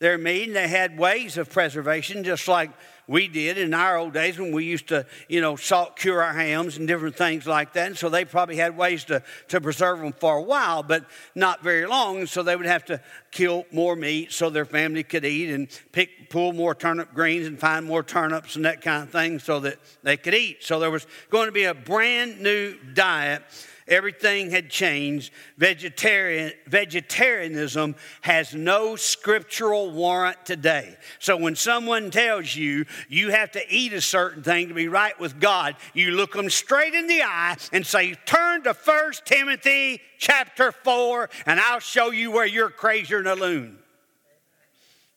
their 0.00 0.18
meat, 0.18 0.48
and 0.48 0.56
they 0.56 0.68
had 0.68 0.98
ways 0.98 1.38
of 1.38 1.50
preservation, 1.50 2.24
just 2.24 2.48
like 2.48 2.70
we 3.06 3.28
did 3.28 3.58
in 3.58 3.74
our 3.74 3.96
old 3.96 4.12
days 4.12 4.38
when 4.38 4.52
we 4.52 4.64
used 4.64 4.88
to, 4.88 5.06
you 5.28 5.40
know, 5.40 5.56
salt 5.56 5.96
cure 5.96 6.22
our 6.22 6.32
hams 6.32 6.76
and 6.76 6.86
different 6.86 7.16
things 7.16 7.46
like 7.46 7.72
that. 7.72 7.88
And 7.88 7.98
so 7.98 8.08
they 8.08 8.24
probably 8.24 8.56
had 8.56 8.76
ways 8.76 9.04
to, 9.04 9.22
to 9.48 9.60
preserve 9.60 10.00
them 10.00 10.12
for 10.12 10.36
a 10.36 10.42
while, 10.42 10.82
but 10.82 11.04
not 11.34 11.62
very 11.62 11.86
long. 11.86 12.20
And 12.20 12.28
so 12.28 12.42
they 12.42 12.56
would 12.56 12.66
have 12.66 12.84
to 12.86 13.00
kill 13.30 13.66
more 13.72 13.96
meat 13.96 14.32
so 14.32 14.50
their 14.50 14.64
family 14.64 15.02
could 15.02 15.24
eat 15.24 15.50
and 15.50 15.68
pick, 15.92 16.30
pull 16.30 16.52
more 16.52 16.74
turnip 16.74 17.12
greens 17.12 17.46
and 17.46 17.58
find 17.58 17.84
more 17.84 18.02
turnips 18.02 18.56
and 18.56 18.64
that 18.64 18.80
kind 18.80 19.02
of 19.02 19.10
thing 19.10 19.38
so 19.38 19.60
that 19.60 19.78
they 20.02 20.16
could 20.16 20.34
eat. 20.34 20.62
So 20.62 20.78
there 20.78 20.90
was 20.90 21.06
going 21.30 21.46
to 21.46 21.52
be 21.52 21.64
a 21.64 21.74
brand 21.74 22.40
new 22.40 22.76
diet 22.94 23.42
Everything 23.92 24.50
had 24.50 24.70
changed. 24.70 25.34
Vegetarian, 25.58 26.52
vegetarianism 26.66 27.94
has 28.22 28.54
no 28.54 28.96
scriptural 28.96 29.90
warrant 29.90 30.46
today. 30.46 30.96
So 31.18 31.36
when 31.36 31.56
someone 31.56 32.10
tells 32.10 32.56
you 32.56 32.86
you 33.10 33.32
have 33.32 33.50
to 33.52 33.62
eat 33.68 33.92
a 33.92 34.00
certain 34.00 34.42
thing 34.42 34.68
to 34.68 34.74
be 34.74 34.88
right 34.88 35.18
with 35.20 35.38
God, 35.38 35.76
you 35.92 36.12
look 36.12 36.32
them 36.32 36.48
straight 36.48 36.94
in 36.94 37.06
the 37.06 37.22
eye 37.22 37.58
and 37.70 37.86
say, 37.86 38.14
Turn 38.24 38.62
to 38.62 38.72
1 38.72 39.12
Timothy 39.26 40.00
chapter 40.18 40.72
4, 40.72 41.28
and 41.44 41.60
I'll 41.60 41.78
show 41.78 42.10
you 42.10 42.30
where 42.30 42.46
you're 42.46 42.70
crazier 42.70 43.22
than 43.22 43.32
a 43.32 43.40
loon. 43.40 43.78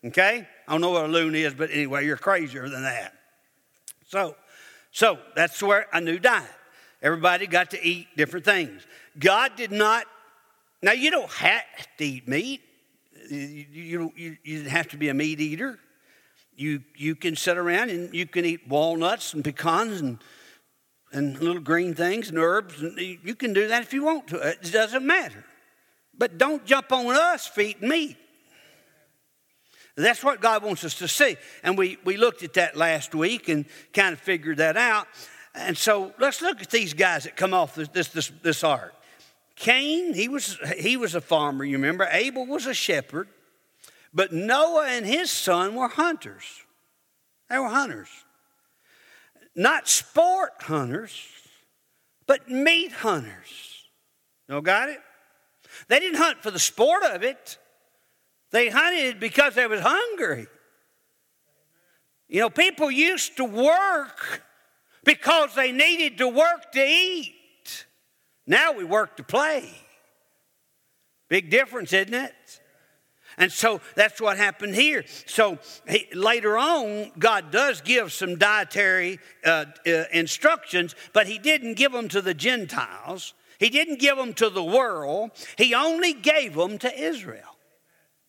Okay? 0.03 0.46
I 0.67 0.72
don't 0.74 0.82
know 0.82 0.91
what 0.91 1.05
a 1.05 1.08
loon 1.08 1.34
is, 1.34 1.53
but 1.53 1.72
anyway, 1.72 2.05
you're 2.05 2.17
crazier 2.17 2.67
than 2.67 2.84
that. 2.84 3.13
So, 4.10 4.36
so 4.91 5.17
that's 5.34 5.63
where 5.63 5.88
a 5.94 6.01
new 6.01 6.20
diet. 6.20 6.51
Everybody 7.02 7.48
got 7.48 7.72
to 7.72 7.86
eat 7.86 8.08
different 8.16 8.46
things. 8.46 8.86
God 9.18 9.56
did 9.56 9.72
not, 9.72 10.06
now 10.82 10.92
you 10.92 11.12
don't 11.12 11.32
have 11.32 11.64
to 11.98 12.06
eat 12.06 12.28
meat. 12.28 12.62
You, 13.30 13.66
you, 13.72 14.14
you, 14.16 14.38
you 14.44 14.64
have 14.64 14.88
to 14.90 14.98
be 14.98 15.10
a 15.10 15.14
meat 15.14 15.40
eater. 15.40 15.80
You, 16.56 16.84
you 16.96 17.16
can 17.16 17.36
sit 17.36 17.58
around 17.58 17.90
and 17.90 18.14
you 18.14 18.25
can 18.25 18.46
eat 18.46 18.68
walnuts 18.68 19.34
and 19.34 19.44
pecans 19.44 20.00
and, 20.00 20.20
and 21.12 21.40
little 21.40 21.62
green 21.62 21.94
things 21.94 22.30
and 22.30 22.38
herbs. 22.38 22.82
And 22.82 22.98
you 22.98 23.36
can 23.36 23.54
do 23.54 23.68
that 23.68 23.84
if 23.84 23.94
you 23.94 24.04
want 24.04 24.28
to. 24.28 24.38
It 24.38 24.72
doesn't 24.72 25.06
matter. 25.06 25.44
But 26.18 26.38
don't 26.38 26.66
jump 26.66 26.92
on 26.92 27.16
us 27.16 27.46
for 27.46 27.64
meat. 27.82 28.18
That's 29.98 30.24
what 30.24 30.42
God 30.42 30.64
wants 30.64 30.84
us 30.84 30.96
to 30.96 31.08
see. 31.08 31.38
And 31.64 31.78
we, 31.78 31.98
we 32.04 32.18
looked 32.18 32.44
at 32.44 32.54
that 32.54 32.75
last 32.75 33.16
week 33.16 33.48
and 33.48 33.66
kind 33.94 34.12
of 34.12 34.20
figured 34.20 34.58
that 34.58 34.75
out. 34.75 35.08
And 35.57 35.77
so 35.77 36.13
let's 36.19 36.41
look 36.41 36.62
at 36.62 36.69
these 36.69 36.93
guys 36.93 37.24
that 37.24 37.35
come 37.35 37.53
off 37.53 37.75
this, 37.75 37.88
this, 37.89 38.07
this, 38.09 38.31
this 38.41 38.63
ark. 38.63 38.93
Cain, 39.55 40.13
he 40.13 40.27
was, 40.27 40.57
he 40.77 40.97
was 40.97 41.15
a 41.15 41.21
farmer, 41.21 41.63
you 41.63 41.77
remember. 41.77 42.07
Abel 42.12 42.45
was 42.45 42.65
a 42.65 42.74
shepherd. 42.74 43.29
But 44.13 44.31
Noah 44.31 44.88
and 44.88 45.05
his 45.05 45.29
son 45.31 45.75
were 45.75 45.88
hunters. 45.88 46.43
They 47.50 47.57
were 47.57 47.69
hunters. 47.69 48.09
Not 49.55 49.88
sport 49.88 50.53
hunters, 50.62 51.21
but 52.25 52.50
meat 52.50 52.91
hunters. 52.91 53.88
You 54.50 54.62
got 54.62 54.89
it? 54.89 55.00
They 55.88 56.00
didn't 56.00 56.17
hunt 56.17 56.41
for 56.41 56.51
the 56.51 56.59
sport 56.59 57.03
of 57.03 57.24
it. 57.24 57.57
They 58.51 58.69
hunted 58.69 59.19
because 59.19 59.55
they 59.55 59.67
was 59.67 59.81
hungry. 59.81 60.47
You 62.27 62.41
know, 62.41 62.50
people 62.50 62.89
used 62.89 63.38
to 63.38 63.45
work 63.45 64.43
because 65.05 65.55
they 65.55 65.71
needed 65.71 66.17
to 66.17 66.27
work 66.27 66.74
to 66.74 66.85
eat. 66.85 67.85
Now 68.45 68.74
we 68.74 68.83
work 68.83 69.17
to 69.17 69.24
play. 69.24 69.69
Big 71.29 71.50
difference, 71.50 71.93
isn't 71.93 72.13
it? 72.13 72.62
And 73.38 73.51
so 73.51 73.81
that's 73.95 74.21
what 74.21 74.38
happened 74.38 74.75
here. 74.75 75.03
So 75.25 75.59
he, 75.88 76.07
later 76.13 76.57
on, 76.57 77.12
God 77.19 77.51
does 77.51 77.81
give 77.81 78.13
some 78.13 78.38
dietary 78.38 79.19
uh, 79.43 79.65
uh, 79.85 80.03
instructions, 80.12 80.95
but 81.12 81.27
He 81.27 81.38
didn't 81.38 81.74
give 81.74 81.91
them 81.91 82.07
to 82.09 82.21
the 82.21 82.33
Gentiles. 82.33 83.33
He 83.59 83.69
didn't 83.69 84.00
give 84.00 84.17
them 84.17 84.33
to 84.35 84.50
the 84.50 84.63
world. 84.63 85.31
He 85.57 85.74
only 85.74 86.13
gave 86.13 86.55
them 86.55 86.77
to 86.79 87.00
Israel. 87.00 87.41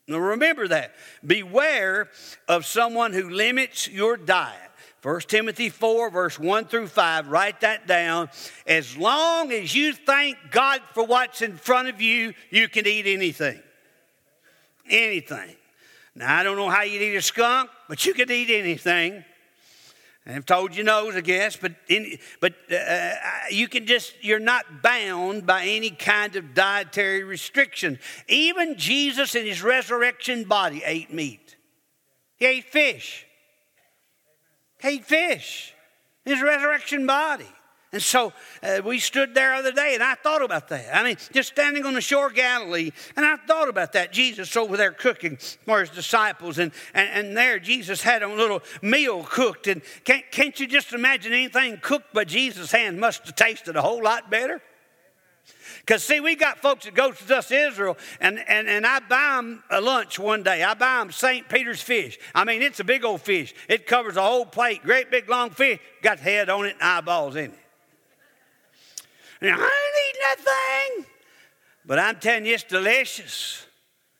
Now 0.08 0.18
remember 0.18 0.68
that. 0.68 0.94
Beware 1.24 2.08
of 2.48 2.64
someone 2.64 3.12
who 3.12 3.28
limits 3.30 3.88
your 3.88 4.16
diet. 4.16 4.70
1 5.06 5.20
Timothy 5.20 5.68
4, 5.68 6.10
verse 6.10 6.36
1 6.36 6.64
through 6.64 6.88
5, 6.88 7.28
write 7.28 7.60
that 7.60 7.86
down. 7.86 8.28
As 8.66 8.96
long 8.96 9.52
as 9.52 9.72
you 9.72 9.92
thank 9.92 10.36
God 10.50 10.80
for 10.94 11.06
what's 11.06 11.42
in 11.42 11.56
front 11.56 11.86
of 11.86 12.00
you, 12.00 12.34
you 12.50 12.68
can 12.68 12.88
eat 12.88 13.06
anything. 13.06 13.62
Anything. 14.90 15.54
Now, 16.16 16.36
I 16.36 16.42
don't 16.42 16.56
know 16.56 16.68
how 16.68 16.82
you'd 16.82 17.02
eat 17.02 17.14
a 17.14 17.22
skunk, 17.22 17.70
but 17.88 18.04
you 18.04 18.14
could 18.14 18.32
eat 18.32 18.50
anything. 18.50 19.24
I've 20.26 20.44
told 20.44 20.74
you 20.74 20.82
no, 20.82 21.08
I 21.12 21.20
guess, 21.20 21.54
but 21.54 21.76
in, 21.86 22.18
but 22.40 22.54
uh, 22.68 23.12
you 23.48 23.68
can 23.68 23.86
just 23.86 24.12
you're 24.22 24.40
not 24.40 24.82
bound 24.82 25.46
by 25.46 25.66
any 25.66 25.90
kind 25.90 26.34
of 26.34 26.52
dietary 26.52 27.22
restriction. 27.22 28.00
Even 28.26 28.76
Jesus 28.76 29.36
in 29.36 29.46
his 29.46 29.62
resurrection 29.62 30.42
body 30.42 30.82
ate 30.84 31.12
meat. 31.12 31.54
He 32.38 32.46
ate 32.46 32.64
fish 32.64 33.25
ate 34.82 35.04
fish, 35.04 35.74
his 36.24 36.42
resurrection 36.42 37.06
body. 37.06 37.46
And 37.92 38.02
so 38.02 38.32
uh, 38.62 38.82
we 38.84 38.98
stood 38.98 39.34
there 39.34 39.52
the 39.52 39.68
other 39.68 39.72
day 39.72 39.94
and 39.94 40.02
I 40.02 40.16
thought 40.16 40.42
about 40.42 40.68
that. 40.68 40.94
I 40.94 41.02
mean, 41.02 41.16
just 41.32 41.50
standing 41.50 41.86
on 41.86 41.94
the 41.94 42.00
shore 42.00 42.26
of 42.26 42.34
Galilee, 42.34 42.90
and 43.16 43.24
I 43.24 43.36
thought 43.36 43.68
about 43.68 43.92
that. 43.92 44.12
Jesus 44.12 44.54
over 44.56 44.76
there 44.76 44.90
cooking 44.90 45.38
for 45.64 45.80
his 45.80 45.90
disciples, 45.90 46.58
and, 46.58 46.72
and, 46.92 47.08
and 47.08 47.36
there 47.36 47.58
Jesus 47.58 48.02
had 48.02 48.22
a 48.22 48.28
little 48.28 48.62
meal 48.82 49.22
cooked. 49.22 49.66
And 49.68 49.82
can't, 50.04 50.30
can't 50.30 50.58
you 50.58 50.66
just 50.66 50.92
imagine 50.92 51.32
anything 51.32 51.78
cooked 51.80 52.12
by 52.12 52.24
Jesus' 52.24 52.72
hand 52.72 53.00
must 53.00 53.24
have 53.24 53.36
tasted 53.36 53.76
a 53.76 53.82
whole 53.82 54.02
lot 54.02 54.30
better? 54.30 54.60
Because, 55.86 56.02
see, 56.02 56.18
we 56.18 56.34
got 56.34 56.58
folks 56.58 56.84
that 56.84 56.94
go 56.94 57.12
to 57.12 57.36
us 57.36 57.52
Israel, 57.52 57.96
and, 58.20 58.40
and, 58.48 58.66
and 58.68 58.84
I 58.84 58.98
buy 58.98 59.36
them 59.36 59.62
a 59.70 59.80
lunch 59.80 60.18
one 60.18 60.42
day. 60.42 60.64
I 60.64 60.74
buy 60.74 60.98
them 60.98 61.12
St. 61.12 61.48
Peter's 61.48 61.80
fish. 61.80 62.18
I 62.34 62.44
mean, 62.44 62.60
it's 62.60 62.80
a 62.80 62.84
big 62.84 63.04
old 63.04 63.22
fish. 63.22 63.54
It 63.68 63.86
covers 63.86 64.16
a 64.16 64.22
whole 64.22 64.44
plate, 64.44 64.82
great 64.82 65.12
big 65.12 65.28
long 65.28 65.50
fish, 65.50 65.78
got 66.02 66.18
head 66.18 66.50
on 66.50 66.66
it 66.66 66.72
and 66.72 66.82
eyeballs 66.82 67.36
in 67.36 67.52
it. 67.52 67.58
And 69.40 69.50
I 69.50 69.54
ain't 69.54 70.08
eating 70.08 70.22
that 70.22 70.38
thing. 70.40 71.06
But 71.84 72.00
I'm 72.00 72.16
telling 72.16 72.46
you, 72.46 72.54
it's 72.54 72.64
delicious. 72.64 73.64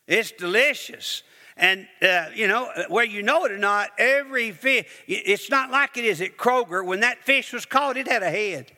It's 0.07 0.31
delicious. 0.31 1.25
And, 1.57 1.89
uh, 2.01 2.27
you 2.33 2.47
know, 2.47 2.71
where 2.91 3.05
you 3.05 3.25
know 3.25 3.45
it 3.45 3.51
or 3.51 3.59
not, 3.59 3.91
every 3.99 4.53
fish, 4.53 4.87
it's 5.09 5.51
not 5.51 5.73
like 5.73 5.97
it 5.97 6.05
is 6.05 6.21
at 6.21 6.37
Kroger. 6.37 6.87
When 6.87 7.01
that 7.01 7.25
fish 7.25 7.53
was 7.53 7.67
caught, 7.67 7.97
it 7.97 8.07
had 8.07 8.23
a 8.23 8.31
head. 8.31 8.71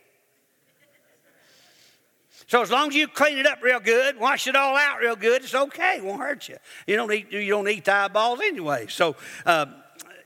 So 2.48 2.62
as 2.62 2.70
long 2.70 2.88
as 2.88 2.94
you 2.94 3.06
clean 3.08 3.36
it 3.36 3.46
up 3.46 3.62
real 3.62 3.78
good, 3.78 4.18
wash 4.18 4.46
it 4.46 4.56
all 4.56 4.74
out 4.74 5.00
real 5.00 5.16
good, 5.16 5.44
it's 5.44 5.54
okay. 5.54 5.98
It 5.98 6.04
won't 6.04 6.20
hurt 6.20 6.48
you. 6.48 6.56
You 6.86 6.96
don't 6.96 7.12
eat, 7.12 7.30
you 7.30 7.50
don't 7.50 7.68
eat 7.68 7.86
eyeballs 7.86 8.40
anyway. 8.42 8.86
So, 8.88 9.16
uh, 9.44 9.66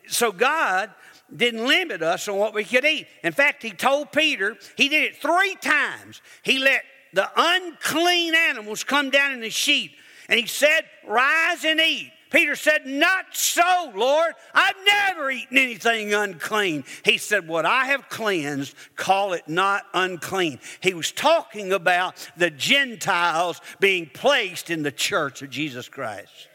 so 0.06 0.30
God 0.30 0.90
didn't 1.34 1.66
limit 1.66 2.00
us 2.00 2.28
on 2.28 2.38
what 2.38 2.54
we 2.54 2.62
could 2.62 2.84
eat. 2.84 3.08
In 3.24 3.32
fact, 3.32 3.62
He 3.64 3.72
told 3.72 4.12
Peter, 4.12 4.56
He 4.76 4.88
did 4.88 5.02
it 5.02 5.16
three 5.16 5.56
times. 5.60 6.22
He 6.44 6.58
let 6.58 6.82
the 7.12 7.28
unclean 7.36 8.36
animals 8.36 8.84
come 8.84 9.10
down 9.10 9.32
in 9.32 9.40
the 9.40 9.50
sheep, 9.50 9.96
and 10.28 10.38
He 10.38 10.46
said, 10.46 10.84
Rise 11.04 11.64
and 11.64 11.80
eat. 11.80 12.12
Peter 12.32 12.56
said, 12.56 12.86
Not 12.86 13.26
so, 13.32 13.92
Lord. 13.94 14.32
I've 14.54 14.74
never 14.86 15.30
eaten 15.30 15.58
anything 15.58 16.14
unclean. 16.14 16.84
He 17.04 17.18
said, 17.18 17.46
What 17.46 17.66
I 17.66 17.84
have 17.86 18.08
cleansed, 18.08 18.74
call 18.96 19.34
it 19.34 19.46
not 19.46 19.84
unclean. 19.92 20.58
He 20.80 20.94
was 20.94 21.12
talking 21.12 21.72
about 21.72 22.16
the 22.36 22.50
Gentiles 22.50 23.60
being 23.78 24.06
placed 24.06 24.70
in 24.70 24.82
the 24.82 24.90
church 24.90 25.42
of 25.42 25.50
Jesus 25.50 25.88
Christ. 25.88 26.48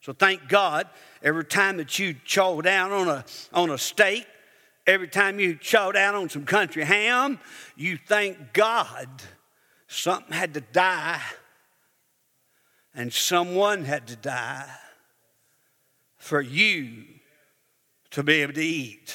So 0.00 0.12
thank 0.12 0.48
God 0.48 0.88
every 1.22 1.44
time 1.44 1.76
that 1.76 1.98
you 1.98 2.14
chow 2.24 2.60
down 2.60 2.90
on 2.90 3.08
a, 3.08 3.24
on 3.52 3.70
a 3.70 3.78
steak, 3.78 4.26
every 4.84 5.08
time 5.08 5.38
you 5.38 5.54
chow 5.54 5.92
down 5.92 6.16
on 6.16 6.28
some 6.28 6.44
country 6.44 6.84
ham, 6.84 7.38
you 7.76 7.98
thank 8.08 8.52
God 8.52 9.08
something 9.86 10.32
had 10.32 10.54
to 10.54 10.60
die 10.60 11.22
and 12.96 13.12
someone 13.12 13.84
had 13.84 14.08
to 14.08 14.16
die 14.16 14.68
for 16.24 16.40
you 16.40 17.04
to 18.10 18.22
be 18.22 18.40
able 18.40 18.54
to 18.54 18.64
eat. 18.64 19.14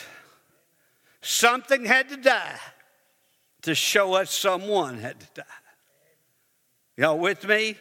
Something 1.21 1.83
had 1.83 2.07
to 2.09 2.17
die 2.17 2.59
to 3.63 3.73
show 3.73 4.13
us 4.13 4.29
someone 4.29 4.99
had 4.99 5.19
to 5.19 5.27
die. 5.33 5.43
Y'all 6.97 7.17
with 7.17 7.47
me? 7.47 7.75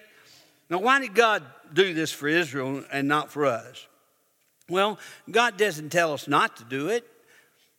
Now, 0.71 0.79
why 0.79 1.01
did 1.01 1.15
God 1.15 1.43
do 1.75 1.93
this 1.93 2.11
for 2.11 2.27
Israel 2.27 2.83
and 2.91 3.07
not 3.07 3.31
for 3.31 3.45
us? 3.45 3.87
Well, 4.71 4.99
God 5.31 5.59
doesn't 5.59 5.91
tell 5.91 6.15
us 6.15 6.27
not 6.27 6.57
to 6.57 6.65
do 6.65 6.89
it. 6.89 7.07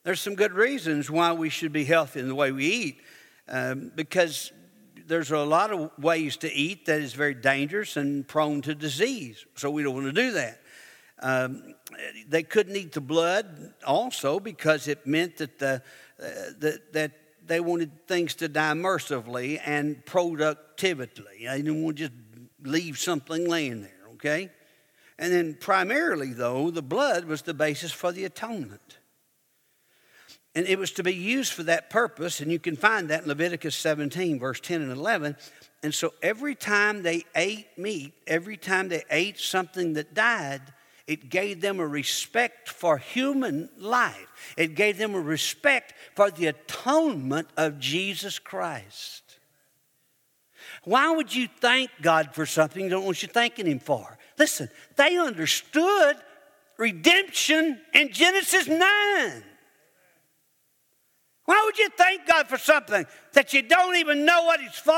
There's 0.03 0.21
some 0.21 0.35
good 0.35 0.53
reasons 0.53 1.09
why 1.09 1.31
we 1.31 1.49
should 1.49 1.73
be 1.73 1.83
healthy 1.83 2.19
in 2.19 2.27
the 2.27 2.35
way 2.35 2.51
we 2.51 2.65
eat, 2.67 3.01
um, 3.47 3.91
because 3.95 4.51
there's 5.07 5.31
a 5.31 5.39
lot 5.39 5.71
of 5.71 5.89
ways 5.97 6.37
to 6.37 6.53
eat 6.53 6.85
that 6.85 7.01
is 7.01 7.13
very 7.13 7.33
dangerous 7.33 7.97
and 7.97 8.27
prone 8.27 8.61
to 8.61 8.75
disease. 8.75 9.47
So 9.55 9.71
we 9.71 9.81
don't 9.81 9.95
want 9.95 10.05
to 10.05 10.13
do 10.13 10.33
that. 10.33 10.61
Um, 11.21 11.75
they 12.27 12.43
couldn't 12.43 12.75
eat 12.75 12.93
the 12.93 13.01
blood 13.01 13.73
also 13.85 14.39
because 14.39 14.87
it 14.87 15.05
meant 15.05 15.37
that, 15.37 15.59
the, 15.59 15.81
uh, 16.21 16.27
that, 16.59 16.93
that 16.93 17.11
they 17.45 17.59
wanted 17.59 18.07
things 18.07 18.35
to 18.35 18.47
die 18.47 18.73
mercifully 18.73 19.59
and 19.59 20.05
productively. 20.05 21.45
They 21.45 21.57
didn't 21.57 21.83
want 21.83 21.97
to 21.97 22.07
just 22.07 22.19
leave 22.63 22.97
something 22.97 23.47
laying 23.47 23.81
there, 23.81 24.07
okay? 24.13 24.49
And 25.17 25.33
then, 25.33 25.57
primarily, 25.59 26.31
though, 26.31 26.71
the 26.71 26.81
blood 26.81 27.25
was 27.25 27.41
the 27.41 27.53
basis 27.53 27.91
for 27.91 28.13
the 28.13 28.23
atonement. 28.23 28.99
And 30.55 30.65
it 30.65 30.79
was 30.79 30.91
to 30.93 31.03
be 31.03 31.13
used 31.13 31.51
for 31.51 31.63
that 31.63 31.89
purpose, 31.89 32.39
and 32.39 32.51
you 32.51 32.59
can 32.59 32.75
find 32.75 33.09
that 33.09 33.23
in 33.23 33.27
Leviticus 33.27 33.75
17, 33.75 34.39
verse 34.39 34.59
10 34.61 34.81
and 34.81 34.91
11. 34.91 35.35
And 35.83 35.93
so, 35.93 36.13
every 36.21 36.55
time 36.55 37.03
they 37.03 37.25
ate 37.35 37.67
meat, 37.77 38.13
every 38.27 38.57
time 38.57 38.87
they 38.87 39.03
ate 39.09 39.39
something 39.39 39.93
that 39.93 40.13
died, 40.13 40.61
it 41.09 41.27
gave 41.27 41.59
them 41.59 41.79
a 41.79 41.87
respect 41.87 42.69
for 42.69 42.99
human 42.99 43.67
life. 43.79 44.53
It 44.55 44.75
gave 44.75 44.99
them 44.99 45.15
a 45.15 45.19
respect 45.19 45.95
for 46.15 46.29
the 46.29 46.45
atonement 46.45 47.47
of 47.57 47.79
Jesus 47.79 48.37
Christ. 48.37 49.23
Why 50.83 51.09
would 51.09 51.33
you 51.33 51.47
thank 51.61 51.89
God 52.03 52.35
for 52.35 52.45
something 52.45 52.83
you 52.83 52.91
don't 52.91 53.05
want 53.05 53.23
you 53.23 53.27
thanking 53.27 53.65
Him 53.65 53.79
for? 53.79 54.19
Listen, 54.37 54.69
they 54.97 55.17
understood 55.17 56.15
redemption 56.77 57.81
in 57.91 58.11
Genesis 58.11 58.67
9. 58.67 58.79
Why 58.79 59.43
would 61.65 61.79
you 61.79 61.89
thank 61.97 62.27
God 62.27 62.47
for 62.47 62.59
something 62.59 63.07
that 63.33 63.51
you 63.51 63.63
don't 63.63 63.95
even 63.95 64.25
know 64.25 64.43
what 64.43 64.59
it's 64.61 64.77
for? 64.77 64.91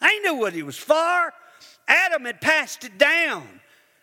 I 0.00 0.18
knew 0.24 0.34
what 0.34 0.54
it 0.54 0.64
was 0.64 0.78
for. 0.78 1.32
Adam 1.86 2.24
had 2.24 2.40
passed 2.40 2.82
it 2.82 2.98
down. 2.98 3.59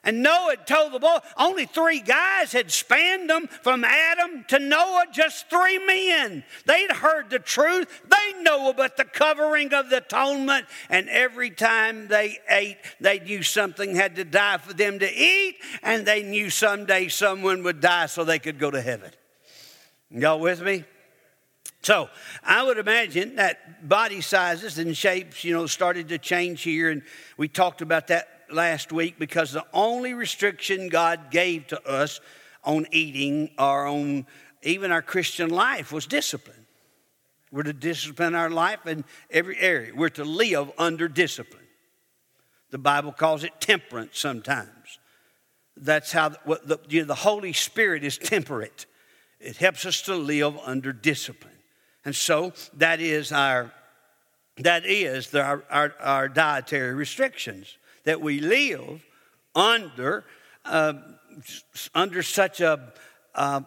And 0.07 0.23
Noah 0.23 0.55
told 0.65 0.93
the 0.93 0.99
boy, 0.99 1.17
only 1.35 1.65
three 1.65 1.99
guys 1.99 2.53
had 2.53 2.71
spanned 2.71 3.29
them 3.29 3.47
from 3.47 3.83
Adam 3.83 4.45
to 4.47 4.57
Noah, 4.57 5.07
just 5.11 5.49
three 5.49 5.79
men. 5.79 6.45
They'd 6.65 6.89
heard 6.89 7.29
the 7.29 7.39
truth. 7.39 8.03
They 8.07 8.41
know 8.41 8.69
about 8.69 8.95
the 8.95 9.03
covering 9.03 9.73
of 9.73 9.89
the 9.89 9.97
atonement. 9.97 10.65
And 10.89 11.09
every 11.09 11.49
time 11.49 12.07
they 12.07 12.39
ate, 12.49 12.77
they 13.01 13.19
knew 13.19 13.43
something 13.43 13.95
had 13.95 14.15
to 14.15 14.23
die 14.23 14.59
for 14.59 14.71
them 14.71 14.99
to 14.99 15.13
eat. 15.13 15.57
And 15.83 16.05
they 16.05 16.23
knew 16.23 16.49
someday 16.49 17.09
someone 17.09 17.63
would 17.63 17.81
die 17.81 18.05
so 18.05 18.23
they 18.23 18.39
could 18.39 18.59
go 18.59 18.71
to 18.71 18.81
heaven. 18.81 19.11
Y'all 20.09 20.39
with 20.39 20.61
me? 20.61 20.85
So 21.81 22.09
I 22.45 22.63
would 22.63 22.77
imagine 22.77 23.35
that 23.35 23.89
body 23.89 24.21
sizes 24.21 24.77
and 24.77 24.95
shapes, 24.95 25.43
you 25.43 25.53
know, 25.53 25.65
started 25.65 26.07
to 26.09 26.17
change 26.17 26.61
here. 26.61 26.91
And 26.91 27.01
we 27.35 27.49
talked 27.49 27.81
about 27.81 28.07
that 28.07 28.36
last 28.51 28.91
week 28.91 29.19
because 29.19 29.51
the 29.51 29.65
only 29.73 30.13
restriction 30.13 30.89
God 30.89 31.31
gave 31.31 31.67
to 31.67 31.87
us 31.87 32.19
on 32.63 32.85
eating 32.91 33.51
our 33.57 33.87
own, 33.87 34.25
even 34.63 34.91
our 34.91 35.01
Christian 35.01 35.49
life, 35.49 35.91
was 35.91 36.05
discipline. 36.05 36.65
We're 37.51 37.63
to 37.63 37.73
discipline 37.73 38.35
our 38.35 38.49
life 38.49 38.85
in 38.85 39.05
every 39.29 39.57
area. 39.57 39.93
We're 39.95 40.09
to 40.09 40.25
live 40.25 40.71
under 40.77 41.07
discipline. 41.07 41.63
The 42.71 42.77
Bible 42.77 43.13
calls 43.13 43.43
it 43.43 43.61
temperance 43.61 44.19
sometimes. 44.19 44.99
That's 45.77 46.11
how 46.11 46.29
the, 46.29 46.79
you 46.89 47.01
know, 47.01 47.07
the 47.07 47.15
Holy 47.15 47.53
Spirit 47.53 48.03
is 48.03 48.17
temperate. 48.17 48.85
It 49.39 49.57
helps 49.57 49.85
us 49.85 50.01
to 50.03 50.15
live 50.15 50.57
under 50.65 50.91
discipline. 50.91 51.53
And 52.03 52.15
so 52.15 52.53
that 52.73 52.99
is 52.99 53.31
our 53.31 53.71
that 54.59 54.85
is 54.85 55.29
the, 55.29 55.43
our, 55.43 55.63
our, 55.69 55.93
our, 55.99 56.29
dietary 56.29 56.95
restrictions, 56.95 57.77
that 58.07 58.21
we 58.21 58.39
live 58.39 59.05
under, 59.53 60.23
uh, 60.63 60.93
under 61.93 62.23
such 62.23 62.61
a 62.61 62.93
uh, 63.35 63.59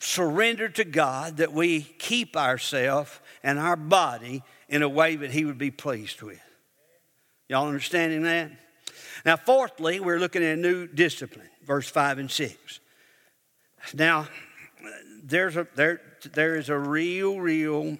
surrender 0.00 0.68
to 0.68 0.82
God 0.82 1.36
that 1.36 1.52
we 1.52 1.82
keep 1.82 2.36
ourselves 2.36 3.20
and 3.44 3.60
our 3.60 3.76
body 3.76 4.42
in 4.68 4.82
a 4.82 4.88
way 4.88 5.14
that 5.14 5.30
He 5.30 5.44
would 5.44 5.56
be 5.56 5.70
pleased 5.70 6.20
with. 6.20 6.42
Y'all 7.48 7.68
understanding 7.68 8.24
that? 8.24 8.50
Now, 9.24 9.36
fourthly, 9.36 10.00
we're 10.00 10.18
looking 10.18 10.42
at 10.42 10.54
a 10.54 10.60
new 10.60 10.88
discipline, 10.88 11.48
verse 11.64 11.88
5 11.88 12.18
and 12.18 12.30
6. 12.32 12.80
Now, 13.94 14.26
there's 15.22 15.56
a, 15.56 15.68
there, 15.76 16.00
there 16.32 16.56
is 16.56 16.70
a 16.70 16.76
real, 16.76 17.38
real 17.38 17.98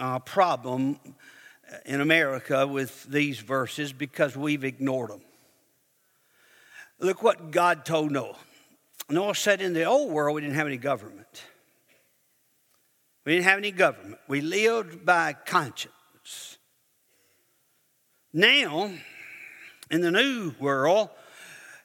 uh, 0.00 0.18
problem 0.18 0.98
in 1.86 2.00
America 2.00 2.66
with 2.66 3.04
these 3.04 3.38
verses 3.38 3.92
because 3.92 4.36
we've 4.36 4.64
ignored 4.64 5.10
them. 5.10 5.22
Look 6.98 7.22
what 7.22 7.50
God 7.50 7.84
told 7.84 8.12
Noah. 8.12 8.36
Noah 9.10 9.34
said, 9.34 9.60
In 9.60 9.72
the 9.72 9.84
old 9.84 10.12
world, 10.12 10.34
we 10.34 10.40
didn't 10.40 10.56
have 10.56 10.66
any 10.66 10.76
government. 10.76 11.44
We 13.24 13.32
didn't 13.32 13.44
have 13.44 13.58
any 13.58 13.70
government. 13.70 14.18
We 14.28 14.40
lived 14.40 15.04
by 15.04 15.32
conscience. 15.32 16.58
Now, 18.32 18.90
in 19.90 20.00
the 20.00 20.10
new 20.10 20.54
world, 20.58 21.10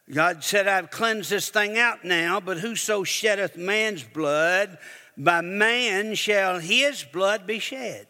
God 0.09 0.43
said, 0.43 0.67
I've 0.67 0.89
cleansed 0.89 1.29
this 1.29 1.49
thing 1.49 1.77
out 1.77 2.05
now, 2.05 2.39
but 2.39 2.59
whoso 2.59 3.03
sheddeth 3.03 3.57
man's 3.57 4.03
blood, 4.03 4.77
by 5.17 5.41
man 5.41 6.15
shall 6.15 6.59
his 6.59 7.03
blood 7.03 7.45
be 7.45 7.59
shed. 7.59 8.07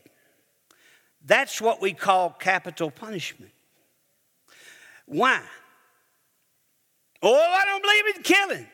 That's 1.28 1.60
what 1.60 1.82
we 1.82 1.94
call 1.94 2.30
capital 2.30 2.90
punishment. 2.90 3.52
Why? 5.06 5.42
Oh, 7.22 7.36
I 7.36 7.66
don't 7.66 7.84
believe 7.84 8.16
in 8.16 8.24
killing. 8.24 8.68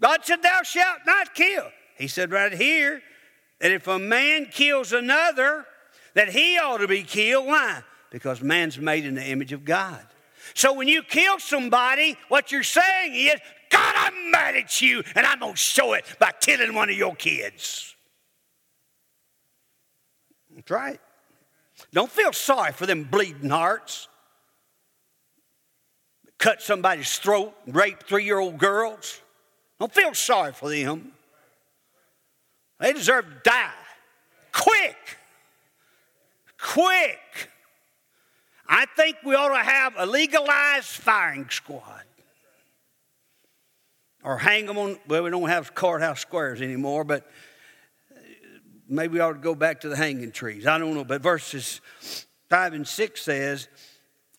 God 0.00 0.24
said, 0.24 0.42
Thou 0.42 0.62
shalt 0.64 0.98
not 1.06 1.34
kill. 1.34 1.70
He 1.96 2.08
said 2.08 2.32
right 2.32 2.52
here 2.52 3.00
that 3.60 3.70
if 3.70 3.86
a 3.86 4.00
man 4.00 4.46
kills 4.46 4.92
another, 4.92 5.66
that 6.14 6.30
he 6.30 6.58
ought 6.58 6.78
to 6.78 6.88
be 6.88 7.04
killed. 7.04 7.46
Why? 7.46 7.82
Because 8.10 8.42
man's 8.42 8.76
made 8.76 9.04
in 9.04 9.14
the 9.14 9.24
image 9.24 9.52
of 9.52 9.64
God. 9.64 10.04
So 10.54 10.72
when 10.72 10.88
you 10.88 11.02
kill 11.02 11.38
somebody, 11.38 12.16
what 12.28 12.50
you're 12.50 12.64
saying 12.64 13.14
is, 13.14 13.40
God, 13.70 13.94
I'm 13.96 14.32
mad 14.32 14.56
at 14.56 14.82
you, 14.82 15.04
and 15.14 15.24
I'm 15.24 15.38
going 15.38 15.52
to 15.52 15.58
show 15.58 15.92
it 15.92 16.04
by 16.18 16.32
killing 16.40 16.74
one 16.74 16.90
of 16.90 16.96
your 16.96 17.14
kids. 17.14 17.94
That's 20.54 20.70
right. 20.70 21.00
Don't 21.94 22.10
feel 22.10 22.32
sorry 22.32 22.72
for 22.72 22.86
them 22.86 23.04
bleeding 23.04 23.50
hearts. 23.50 24.08
Cut 26.38 26.60
somebody's 26.60 27.16
throat, 27.16 27.54
and 27.64 27.74
rape 27.74 28.02
three 28.02 28.24
year 28.24 28.40
old 28.40 28.58
girls. 28.58 29.20
Don't 29.78 29.94
feel 29.94 30.12
sorry 30.12 30.52
for 30.52 30.68
them. 30.68 31.12
They 32.80 32.92
deserve 32.92 33.26
to 33.26 33.40
die. 33.44 33.70
Quick. 34.52 34.96
Quick. 36.60 37.50
I 38.68 38.86
think 38.96 39.18
we 39.24 39.36
ought 39.36 39.56
to 39.56 39.62
have 39.62 39.94
a 39.96 40.04
legalized 40.04 40.86
firing 40.86 41.48
squad. 41.48 42.02
Or 44.24 44.38
hang 44.38 44.66
them 44.66 44.78
on, 44.78 44.98
well, 45.06 45.22
we 45.22 45.30
don't 45.30 45.48
have 45.48 45.74
courthouse 45.74 46.20
squares 46.20 46.60
anymore, 46.60 47.04
but 47.04 47.30
maybe 48.88 49.14
we 49.14 49.20
ought 49.20 49.32
to 49.32 49.38
go 49.38 49.54
back 49.54 49.80
to 49.82 49.88
the 49.88 49.96
hanging 49.96 50.32
trees. 50.32 50.66
I 50.66 50.78
don't 50.78 50.94
know. 50.94 51.04
But 51.04 51.22
verses 51.22 51.80
5 52.50 52.74
and 52.74 52.86
6 52.86 53.22
says, 53.22 53.68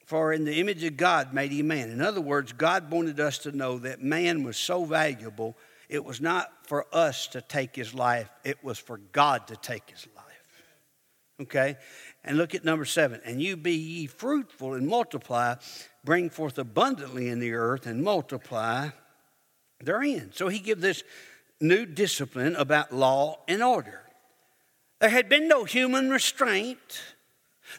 For 0.06 0.34
in 0.34 0.46
the 0.46 0.60
image 0.60 0.84
of 0.84 0.98
God 0.98 1.34
made 1.34 1.52
he 1.52 1.62
man. 1.62 1.90
In 1.90 2.02
other 2.02 2.22
words, 2.22 2.54
God 2.54 2.92
wanted 2.92 3.20
us 3.20 3.40
to 3.40 3.52
know 3.52 3.78
that 3.80 4.02
man 4.02 4.44
was 4.44 4.58
so 4.58 4.86
valuable, 4.86 5.58
it 5.90 6.04
was 6.04 6.22
not 6.22 6.52
for 6.68 6.86
us 6.92 7.28
to 7.28 7.42
take 7.42 7.76
his 7.76 7.94
life, 7.94 8.30
it 8.44 8.64
was 8.64 8.80
for 8.80 8.98
God 9.12 9.48
to 9.48 9.56
take 9.56 9.90
his 9.90 10.08
life. 10.16 10.26
Okay? 11.42 11.78
And 12.24 12.38
look 12.38 12.56
at 12.56 12.64
number 12.64 12.86
seven. 12.86 13.22
And 13.26 13.42
you 13.42 13.58
be 13.58 13.74
ye 13.74 14.08
fruitful 14.08 14.74
and 14.74 14.88
multiply, 14.88 15.56
bring 16.04 16.30
forth 16.30 16.58
abundantly 16.58 17.30
in 17.30 17.40
the 17.40 17.54
earth 17.54 17.86
and 17.86 18.04
multiply 18.04 18.90
therein. 19.82 20.32
So 20.34 20.48
he 20.48 20.60
gives 20.60 20.82
this 20.82 21.04
new 21.60 21.86
discipline 21.86 22.56
about 22.56 22.92
law 22.94 23.40
and 23.48 23.62
order. 23.62 24.05
There 25.00 25.10
had 25.10 25.30
been 25.30 25.48
no 25.48 25.64
human 25.66 26.10
restraint. 26.10 27.02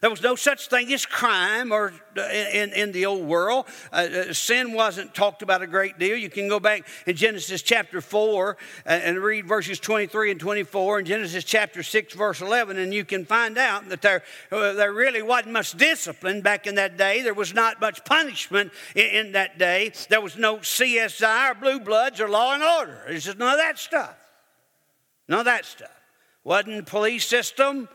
There 0.01 0.11
was 0.11 0.23
no 0.23 0.35
such 0.35 0.69
thing 0.69 0.93
as 0.93 1.07
crime 1.07 1.73
or 1.73 1.93
uh, 2.17 2.21
in, 2.21 2.73
in 2.73 2.93
the 2.93 3.07
old 3.07 3.27
world. 3.27 3.67
Uh, 3.93 3.97
uh, 3.97 4.33
sin 4.33 4.73
wasn't 4.73 5.15
talked 5.15 5.43
about 5.43 5.63
a 5.63 5.67
great 5.67 5.99
deal. 5.99 6.17
You 6.17 6.29
can 6.29 6.49
go 6.49 6.61
back 6.61 6.87
in 7.07 7.17
Genesis 7.17 7.63
chapter 7.63 8.01
4 8.01 8.57
uh, 8.85 8.89
and 8.91 9.19
read 9.19 9.47
verses 9.47 9.79
23 9.79 10.33
and 10.33 10.41
24, 10.41 10.99
and 10.99 11.07
Genesis 11.07 11.45
chapter 11.45 11.83
6, 11.83 12.15
verse 12.15 12.41
11, 12.43 12.77
and 12.79 12.93
you 12.93 13.05
can 13.05 13.25
find 13.25 13.57
out 13.57 13.89
that 13.89 14.03
there, 14.03 14.23
uh, 14.53 14.73
there 14.75 14.93
really 14.93 15.23
wasn't 15.23 15.53
much 15.53 15.73
discipline 15.73 16.43
back 16.43 16.67
in 16.67 16.75
that 16.75 16.99
day. 16.99 17.23
There 17.23 17.35
was 17.35 17.55
not 17.55 17.81
much 17.81 18.05
punishment 18.05 18.73
in, 18.95 19.07
in 19.07 19.33
that 19.33 19.59
day. 19.59 19.93
There 20.11 20.21
was 20.21 20.37
no 20.37 20.59
CSI 20.59 21.53
or 21.53 21.55
blue 21.55 21.81
bloods 21.81 22.21
or 22.21 22.29
law 22.29 22.55
and 22.55 22.63
order. 22.63 23.03
There's 23.07 23.25
just 23.25 23.39
none 23.39 23.53
of 23.53 23.59
that 23.59 23.79
stuff. 23.79 24.15
None 25.29 25.41
of 25.41 25.45
that 25.47 25.65
stuff. 25.65 25.96
Wasn't 26.47 26.87
police 26.87 27.27
system 27.27 27.89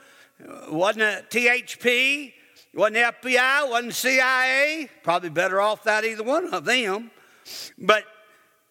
wasn't 0.69 1.03
a 1.03 1.23
THP, 1.29 2.33
wasn't 2.73 2.97
FBI, 2.97 3.69
wasn't 3.69 3.93
CIA. 3.93 4.89
Probably 5.03 5.29
better 5.29 5.61
off 5.61 5.85
without 5.85 6.03
either 6.03 6.23
one 6.23 6.53
of 6.53 6.65
them. 6.65 7.11
But 7.77 8.03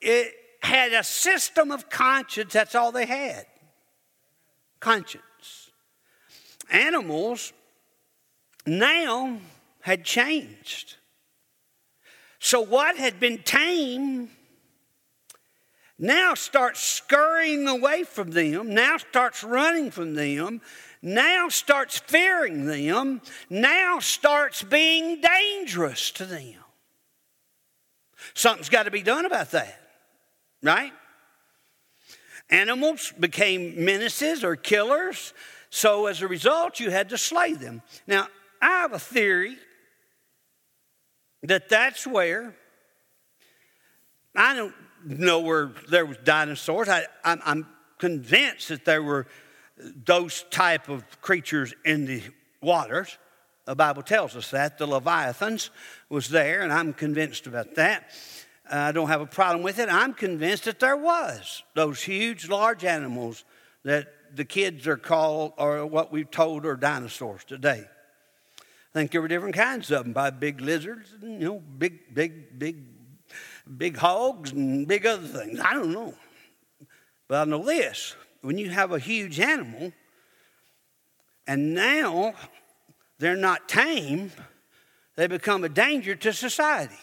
it 0.03 0.35
had 0.63 0.93
a 0.93 1.03
system 1.03 1.71
of 1.71 1.89
conscience. 1.89 2.53
That's 2.53 2.75
all 2.75 2.93
they 2.93 3.07
had. 3.07 3.47
Conscience. 4.81 5.71
Animals 6.71 7.55
now 8.67 9.39
had 9.81 10.05
changed. 10.05 10.97
So 12.39 12.61
what 12.61 12.99
had 12.99 13.19
been 13.19 13.39
tame 13.39 14.29
now 16.01 16.33
starts 16.33 16.81
scurrying 16.81 17.69
away 17.69 18.05
from 18.05 18.31
them, 18.31 18.75
now 18.75 18.97
starts 18.97 19.45
running 19.45 19.91
from 19.91 20.15
them, 20.15 20.63
now 21.03 21.49
starts 21.51 21.99
fearing 21.99 22.65
them, 22.65 23.21
now 23.51 23.99
starts 23.99 24.63
being 24.63 25.21
dangerous 25.21 26.11
to 26.13 26.25
them. 26.25 26.55
Something's 28.33 28.71
got 28.71 28.85
to 28.85 28.91
be 28.91 29.03
done 29.03 29.27
about 29.27 29.51
that, 29.51 29.79
right? 30.63 30.93
Animals 32.49 33.13
became 33.21 33.85
menaces 33.85 34.43
or 34.43 34.57
killers, 34.57 35.35
so 35.69 36.07
as 36.07 36.23
a 36.23 36.29
result, 36.29 36.81
you 36.81 36.91
had 36.91 37.11
to 37.11 37.19
slay 37.19 37.53
them. 37.53 37.83
Now, 38.07 38.27
I 38.63 38.81
have 38.81 38.95
a 38.95 38.99
theory 38.99 39.59
that 41.43 41.69
that's 41.69 42.07
where 42.07 42.55
I 44.35 44.55
don't 44.55 44.75
know 45.05 45.41
where 45.41 45.73
there 45.89 46.07
was 46.07 46.17
dinosaurs. 46.19 46.89
I, 46.89 47.05
am 47.25 47.67
convinced 47.99 48.69
that 48.69 48.85
there 48.85 49.03
were 49.03 49.27
those 50.05 50.45
type 50.51 50.89
of 50.89 51.21
creatures 51.21 51.75
in 51.85 52.07
the 52.07 52.23
waters. 52.61 53.19
The 53.65 53.77
Bible 53.77 54.03
tells 54.03 54.37
us 54.37 54.51
that. 54.51 54.79
The 54.79 54.87
Leviathans 54.87 55.71
was 56.09 56.29
there, 56.29 56.63
and 56.63 56.73
I'm 56.73 56.93
convinced 56.93 57.47
about 57.47 57.75
that. 57.77 58.11
Uh, 58.71 58.77
I 58.77 58.93
don't 58.93 59.09
have 59.09 59.21
a 59.21 59.27
problem 59.27 59.63
with 59.63 59.79
it. 59.79 59.89
I'm 59.89 60.15
convinced 60.15 60.65
that 60.65 60.81
there 60.81 60.97
was 60.97 61.63
those 61.75 62.03
huge, 62.03 62.49
large 62.49 62.85
animals 62.85 63.45
that 63.85 64.09
the 64.35 64.45
kids 64.45 64.87
are 64.87 64.97
called, 64.97 65.53
or 65.57 65.87
what 65.87 66.13
we've 66.13 66.31
told 66.31 66.67
are 66.67 66.77
dinosaurs 66.77 67.45
today. 67.45 67.85
I 67.85 68.93
think 68.93 69.13
there 69.13 69.23
were 69.23 69.29
different 69.29 69.55
kinds 69.55 69.91
of 69.91 70.05
them, 70.05 70.13
by 70.13 70.31
big 70.31 70.61
lizards, 70.61 71.13
and, 71.23 71.41
you 71.41 71.49
know, 71.49 71.63
big, 71.79 72.15
big, 72.15 72.59
big, 72.59 73.00
big 73.77 73.97
hogs, 73.97 74.53
and 74.53 74.87
big 74.87 75.07
other 75.07 75.27
things. 75.27 75.61
I 75.61 75.75
don't 75.75 75.93
know. 75.93 76.15
But 77.29 77.43
I 77.43 77.45
know 77.51 77.65
this 77.65 78.17
when 78.41 78.59
you 78.59 78.71
have 78.71 78.93
a 78.93 78.99
huge 78.99 79.39
animal 79.39 79.93
and 81.47 81.75
now 81.75 82.35
they're 83.19 83.37
not 83.37 83.69
tame, 83.69 84.33
they 85.17 85.27
become 85.27 85.63
a 85.65 85.69
danger 85.69 86.15
to 86.15 86.33
society. 86.33 86.99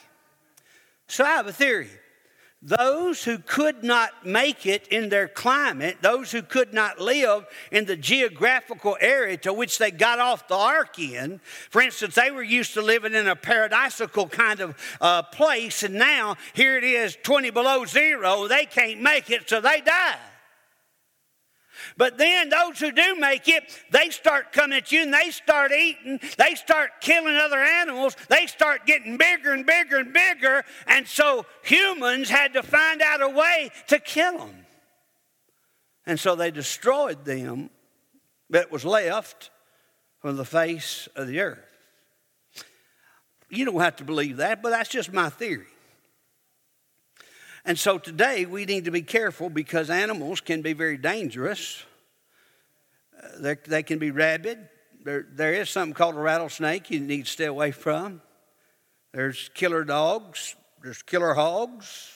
So 1.08 1.24
I 1.24 1.30
have 1.30 1.48
a 1.48 1.54
theory. 1.54 1.90
Those 2.64 3.24
who 3.24 3.38
could 3.38 3.84
not 3.84 4.26
make 4.26 4.66
it 4.66 4.88
in 4.88 5.10
their 5.10 5.28
climate, 5.28 5.98
those 6.02 6.32
who 6.32 6.42
could 6.42 6.74
not 6.74 7.00
live 7.00 7.46
in 7.72 7.86
the 7.86 7.96
geographical 7.96 8.98
area 9.00 9.38
to 9.38 9.54
which 9.54 9.78
they 9.78 9.92
got 9.92 10.18
off 10.18 10.48
the 10.48 10.56
ark 10.56 10.98
in, 10.98 11.40
for 11.70 11.84
instance, 11.84 12.16
they 12.16 12.32
were 12.32 12.42
used 12.42 12.74
to 12.74 12.82
living 12.82 13.14
in 13.14 13.28
a 13.28 13.36
paradisical 13.36 14.32
kind 14.32 14.60
of 14.60 14.76
uh, 15.00 15.22
place, 15.22 15.84
and 15.84 15.96
now 15.96 16.36
here 16.54 16.78
it 16.78 16.84
is 16.84 17.16
20 17.22 17.52
below 17.52 17.86
zero, 17.86 18.48
they 18.48 18.66
can't 18.66 19.02
make 19.02 19.30
it, 19.30 19.48
so 19.48 19.62
they 19.62 19.82
die. 19.82 20.18
But 21.96 22.18
then 22.18 22.50
those 22.50 22.80
who 22.80 22.92
do 22.92 23.16
make 23.16 23.48
it, 23.48 23.64
they 23.92 24.10
start 24.10 24.52
coming 24.52 24.78
at 24.78 24.92
you 24.92 25.04
and 25.04 25.14
they 25.14 25.32
start 25.32 25.72
eating. 25.72 26.20
They 26.38 26.56
start 26.56 27.02
killing 27.02 27.36
other 27.36 27.60
animals. 27.60 28.16
They 28.30 28.48
start 28.48 28.86
getting 28.86 29.18
bigger 29.18 29.54
and 29.54 29.66
bigger 29.66 29.98
and 29.98 30.12
bigger. 30.12 30.64
And 30.88 31.08
so 31.08 31.46
humans 31.64 32.30
had 32.30 32.54
to 32.54 32.64
find 32.64 33.02
out 33.02 33.22
a 33.22 33.30
way 33.30 33.72
to 33.88 34.00
kill 34.00 34.40
them. 34.40 34.66
And 36.06 36.20
so 36.20 36.36
they 36.36 36.52
destroyed 36.52 37.26
them 37.26 37.70
that 38.50 38.72
was 38.72 38.86
left 38.86 39.52
from 40.20 40.38
the 40.38 40.46
face 40.46 41.08
of 41.16 41.28
the 41.28 41.40
earth. 41.42 41.60
You 43.50 43.66
don't 43.66 43.80
have 43.80 43.98
to 43.98 44.04
believe 44.04 44.38
that, 44.38 44.62
but 44.62 44.72
that's 44.72 44.90
just 44.90 45.14
my 45.14 45.30
theory. 45.30 45.68
And 47.68 47.78
so 47.78 47.98
today 47.98 48.46
we 48.46 48.64
need 48.64 48.86
to 48.86 48.92
be 48.92 49.02
careful 49.02 49.50
because 49.50 49.90
animals 49.90 50.40
can 50.40 50.62
be 50.62 50.72
very 50.72 50.98
dangerous. 50.98 51.84
Uh, 53.22 53.56
they 53.68 53.84
can 53.84 54.00
be 54.00 54.10
rabid. 54.10 54.70
There, 55.04 55.26
there 55.34 55.54
is 55.54 55.70
something 55.70 55.94
called 55.94 56.16
a 56.16 56.20
rattlesnake 56.20 56.90
you 56.90 57.02
need 57.02 57.26
to 57.26 57.30
stay 57.32 57.44
away 57.44 57.72
from. 57.72 58.22
There's 59.12 59.50
killer 59.54 59.84
dogs, 59.84 60.56
there's 60.82 61.02
killer 61.04 61.34
hogs, 61.34 62.10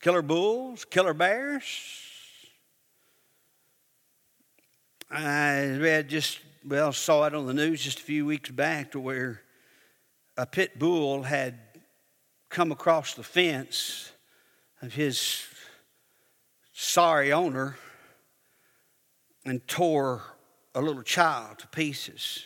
killer 0.00 0.22
bulls, 0.22 0.86
killer 0.86 1.12
bears. 1.12 1.66
I 5.10 5.76
read 5.76 6.08
just, 6.08 6.38
well, 6.66 6.94
saw 6.94 7.24
it 7.26 7.34
on 7.34 7.46
the 7.46 7.52
news 7.52 7.82
just 7.82 7.98
a 7.98 8.02
few 8.02 8.24
weeks 8.24 8.48
back 8.48 8.92
to 8.92 9.00
where 9.00 9.42
a 10.38 10.46
pit 10.46 10.78
bull 10.78 11.22
had 11.22 11.58
come 12.48 12.72
across 12.72 13.12
the 13.12 13.22
fence 13.22 14.12
of 14.82 14.94
his 14.94 15.44
sorry 16.72 17.32
owner 17.32 17.76
and 19.44 19.66
tore 19.66 20.22
a 20.74 20.80
little 20.80 21.02
child 21.02 21.58
to 21.60 21.66
pieces. 21.68 22.44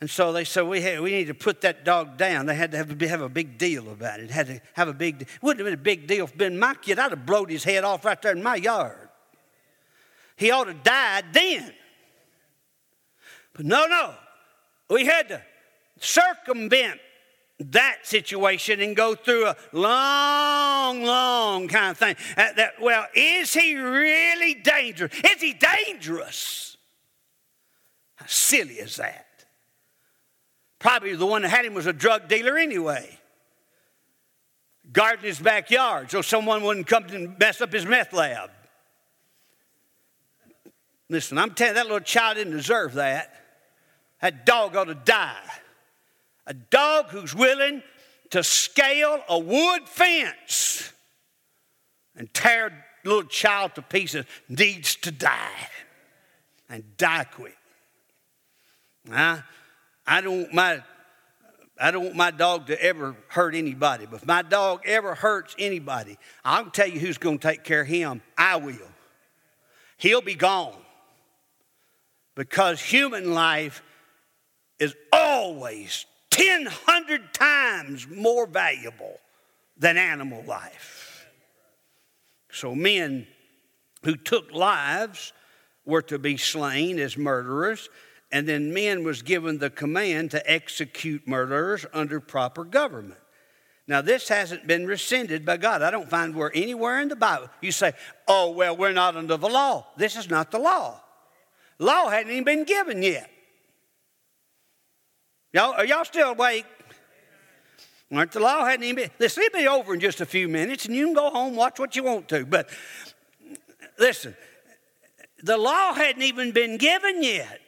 And 0.00 0.10
so 0.10 0.32
they 0.32 0.44
said, 0.44 0.62
we, 0.62 0.82
had, 0.82 1.00
we 1.00 1.12
need 1.12 1.28
to 1.28 1.34
put 1.34 1.62
that 1.62 1.84
dog 1.84 2.16
down. 2.16 2.46
They 2.46 2.54
had 2.54 2.72
to 2.72 2.76
have, 2.76 3.00
have 3.00 3.20
a 3.22 3.28
big 3.28 3.58
deal 3.58 3.90
about 3.90 4.20
it. 4.20 4.30
Had 4.30 4.46
to 4.48 4.60
have 4.74 4.88
a 4.88 4.92
big 4.92 5.26
wouldn't 5.40 5.60
have 5.60 5.66
been 5.66 5.80
a 5.80 5.82
big 5.82 6.06
deal 6.06 6.24
if 6.24 6.36
been 6.36 6.58
my 6.58 6.74
kid. 6.74 6.98
I'd 6.98 7.10
have 7.10 7.24
blowed 7.24 7.48
his 7.48 7.64
head 7.64 7.84
off 7.84 8.04
right 8.04 8.20
there 8.20 8.32
in 8.32 8.42
my 8.42 8.56
yard. 8.56 9.08
He 10.36 10.50
ought 10.50 10.64
to 10.64 10.74
died 10.74 11.26
then. 11.32 11.72
But 13.54 13.66
no, 13.66 13.86
no. 13.86 14.14
We 14.90 15.06
had 15.06 15.28
to 15.28 15.42
circumvent 16.00 17.00
that 17.58 17.98
situation 18.02 18.80
and 18.80 18.96
go 18.96 19.14
through 19.14 19.46
a 19.46 19.56
long, 19.72 21.04
long 21.04 21.68
kind 21.68 21.92
of 21.92 21.98
thing. 21.98 22.16
Uh, 22.36 22.52
that, 22.56 22.74
well, 22.80 23.06
is 23.14 23.54
he 23.54 23.76
really 23.76 24.54
dangerous? 24.54 25.12
Is 25.24 25.40
he 25.40 25.52
dangerous? 25.52 26.76
How 28.16 28.26
silly 28.26 28.74
is 28.74 28.96
that? 28.96 29.26
Probably 30.78 31.14
the 31.14 31.26
one 31.26 31.42
that 31.42 31.48
had 31.48 31.64
him 31.64 31.74
was 31.74 31.86
a 31.86 31.92
drug 31.92 32.28
dealer 32.28 32.58
anyway. 32.58 33.18
Guarding 34.92 35.24
his 35.24 35.38
backyard 35.38 36.10
so 36.10 36.22
someone 36.22 36.62
wouldn't 36.62 36.86
come 36.86 37.04
and 37.04 37.38
mess 37.38 37.60
up 37.60 37.72
his 37.72 37.86
meth 37.86 38.12
lab. 38.12 38.50
Listen, 41.08 41.38
I'm 41.38 41.54
telling 41.54 41.70
you, 41.70 41.74
that 41.74 41.86
little 41.86 42.00
child 42.00 42.36
didn't 42.36 42.54
deserve 42.54 42.94
that. 42.94 43.32
That 44.20 44.44
dog 44.44 44.74
ought 44.76 44.84
to 44.84 44.94
die. 44.94 45.38
A 46.46 46.54
dog 46.54 47.10
who's 47.10 47.34
willing 47.34 47.82
to 48.30 48.42
scale 48.42 49.22
a 49.28 49.38
wood 49.38 49.88
fence 49.88 50.92
and 52.16 52.32
tear 52.34 52.66
a 52.66 53.08
little 53.08 53.24
child 53.24 53.74
to 53.76 53.82
pieces 53.82 54.26
needs 54.48 54.96
to 54.96 55.10
die 55.10 55.68
and 56.68 56.96
die 56.96 57.24
quick. 57.24 57.56
I, 59.10 59.42
I 60.06 60.20
don't 60.20 60.40
want 60.40 60.54
my 60.54 60.82
I 61.80 61.90
don't 61.90 62.04
want 62.04 62.16
my 62.16 62.30
dog 62.30 62.68
to 62.68 62.80
ever 62.80 63.16
hurt 63.28 63.54
anybody. 63.54 64.06
But 64.06 64.22
if 64.22 64.26
my 64.26 64.42
dog 64.42 64.82
ever 64.84 65.14
hurts 65.14 65.56
anybody, 65.58 66.18
I'll 66.44 66.70
tell 66.70 66.86
you 66.86 67.00
who's 67.00 67.18
going 67.18 67.38
to 67.38 67.48
take 67.48 67.64
care 67.64 67.80
of 67.80 67.88
him. 67.88 68.22
I 68.38 68.56
will. 68.56 68.76
He'll 69.96 70.22
be 70.22 70.36
gone. 70.36 70.76
Because 72.36 72.80
human 72.80 73.34
life 73.34 73.82
is 74.78 74.94
always 75.12 76.06
1,000 76.36 77.28
times 77.32 78.08
more 78.08 78.46
valuable 78.46 79.18
than 79.76 79.96
animal 79.96 80.42
life. 80.44 81.26
So, 82.50 82.74
men 82.74 83.26
who 84.04 84.16
took 84.16 84.52
lives 84.52 85.32
were 85.84 86.02
to 86.02 86.18
be 86.18 86.36
slain 86.36 86.98
as 86.98 87.16
murderers, 87.16 87.88
and 88.30 88.48
then 88.48 88.72
men 88.72 89.04
was 89.04 89.22
given 89.22 89.58
the 89.58 89.70
command 89.70 90.30
to 90.32 90.50
execute 90.50 91.26
murderers 91.26 91.84
under 91.92 92.20
proper 92.20 92.64
government. 92.64 93.20
Now, 93.86 94.00
this 94.00 94.28
hasn't 94.28 94.66
been 94.66 94.86
rescinded 94.86 95.44
by 95.44 95.58
God. 95.58 95.82
I 95.82 95.90
don't 95.90 96.08
find 96.08 96.34
where 96.34 96.50
anywhere 96.54 97.00
in 97.00 97.08
the 97.08 97.16
Bible 97.16 97.50
you 97.60 97.70
say, 97.70 97.92
oh, 98.26 98.50
well, 98.52 98.76
we're 98.76 98.92
not 98.92 99.16
under 99.16 99.36
the 99.36 99.48
law. 99.48 99.86
This 99.96 100.16
is 100.16 100.30
not 100.30 100.50
the 100.50 100.58
law. 100.58 101.00
Law 101.78 102.08
hadn't 102.08 102.32
even 102.32 102.44
been 102.44 102.64
given 102.64 103.02
yet. 103.02 103.30
Y'all, 105.54 105.72
are 105.74 105.84
y'all 105.84 106.04
still 106.04 106.30
awake? 106.30 106.66
Aren't 108.12 108.32
the 108.32 108.40
law 108.40 108.64
hadn't 108.64 108.82
even 108.82 108.96
been. 108.96 109.10
This 109.18 109.36
will 109.36 109.48
be 109.54 109.68
over 109.68 109.94
in 109.94 110.00
just 110.00 110.20
a 110.20 110.26
few 110.26 110.48
minutes, 110.48 110.86
and 110.86 110.96
you 110.96 111.06
can 111.06 111.14
go 111.14 111.30
home 111.30 111.54
watch 111.54 111.78
what 111.78 111.94
you 111.94 112.02
want 112.02 112.28
to. 112.30 112.44
But 112.44 112.68
listen, 113.96 114.36
the 115.44 115.56
law 115.56 115.94
hadn't 115.94 116.22
even 116.22 116.50
been 116.50 116.76
given 116.76 117.22
yet. 117.22 117.60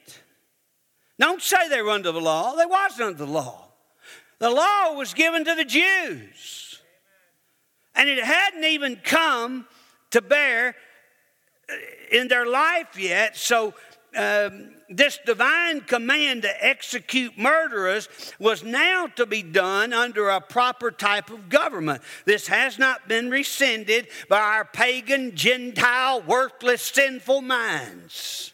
Don't 1.21 1.41
say 1.41 1.69
they 1.69 1.81
were 1.81 1.91
under 1.91 2.11
the 2.11 2.21
law. 2.21 2.57
They 2.57 2.67
wasn't 2.67 3.03
under 3.03 3.25
the 3.25 3.31
law. 3.31 3.69
The 4.41 4.51
law 4.51 4.95
was 4.95 5.15
given 5.15 5.45
to 5.45 5.55
the 5.55 5.65
Jews. 5.65 6.81
And 7.95 8.09
it 8.09 8.23
hadn't 8.23 8.65
even 8.65 8.97
come 8.97 9.65
to 10.11 10.21
bear 10.21 10.75
uh, 11.71 11.75
in 12.11 12.27
their 12.27 12.47
life 12.47 12.99
yet. 12.99 13.37
So 13.37 13.75
um, 14.17 14.71
this 14.89 15.19
divine 15.25 15.81
command 15.81 16.43
to 16.43 16.65
execute 16.65 17.37
murderers 17.37 18.09
was 18.39 18.63
now 18.63 19.09
to 19.17 19.27
be 19.27 19.43
done 19.43 19.93
under 19.93 20.29
a 20.29 20.41
proper 20.41 20.91
type 20.91 21.31
of 21.31 21.49
government. 21.49 22.03
This 22.25 22.47
has 22.47 22.79
not 22.79 23.09
been 23.09 23.31
rescinded 23.31 24.09
by 24.29 24.41
our 24.41 24.65
pagan, 24.65 25.35
Gentile, 25.35 26.23
worthless, 26.23 26.83
sinful 26.83 27.43
minds. 27.43 28.53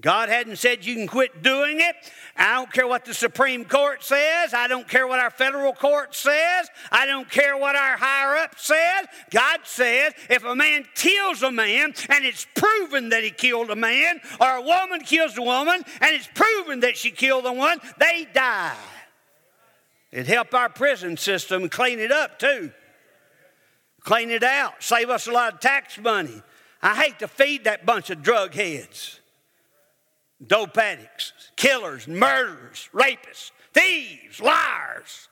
God 0.00 0.28
hadn't 0.28 0.56
said 0.56 0.84
you 0.84 0.94
can 0.94 1.08
quit 1.08 1.42
doing 1.42 1.80
it. 1.80 1.96
I 2.36 2.54
don't 2.54 2.72
care 2.72 2.86
what 2.86 3.04
the 3.04 3.14
Supreme 3.14 3.64
Court 3.64 4.04
says. 4.04 4.54
I 4.54 4.68
don't 4.68 4.86
care 4.86 5.08
what 5.08 5.18
our 5.18 5.30
federal 5.30 5.72
court 5.72 6.14
says. 6.14 6.68
I 6.92 7.04
don't 7.06 7.28
care 7.28 7.56
what 7.56 7.74
our 7.74 7.96
higher 7.96 8.36
up 8.36 8.58
says. 8.58 9.06
God 9.30 9.60
says 9.64 10.12
if 10.30 10.44
a 10.44 10.54
man 10.54 10.84
kills 10.94 11.42
a 11.42 11.50
man 11.50 11.94
and 12.10 12.24
it's 12.24 12.46
proven 12.54 13.08
that 13.08 13.24
he 13.24 13.30
killed 13.30 13.70
a 13.70 13.76
man, 13.76 14.20
or 14.40 14.56
a 14.56 14.62
woman 14.62 15.00
kills 15.00 15.36
a 15.36 15.42
woman 15.42 15.82
and 16.00 16.14
it's 16.14 16.28
proven 16.32 16.80
that 16.80 16.96
she 16.96 17.10
killed 17.10 17.44
the 17.44 17.52
one, 17.52 17.78
they 17.98 18.26
die. 18.32 18.76
It 20.12 20.26
help 20.26 20.54
our 20.54 20.68
prison 20.68 21.16
system 21.16 21.68
clean 21.68 21.98
it 21.98 22.12
up 22.12 22.38
too. 22.38 22.72
Clean 24.00 24.30
it 24.30 24.44
out, 24.44 24.74
save 24.82 25.10
us 25.10 25.26
a 25.26 25.32
lot 25.32 25.54
of 25.54 25.60
tax 25.60 25.98
money. 25.98 26.42
I 26.80 26.94
hate 26.94 27.18
to 27.18 27.28
feed 27.28 27.64
that 27.64 27.84
bunch 27.84 28.10
of 28.10 28.22
drug 28.22 28.54
heads 28.54 29.18
dope 30.46 30.76
addicts, 30.78 31.32
killers, 31.56 32.06
murderers, 32.06 32.88
rapists, 32.92 33.50
thieves, 33.72 34.40
liars. 34.40 35.28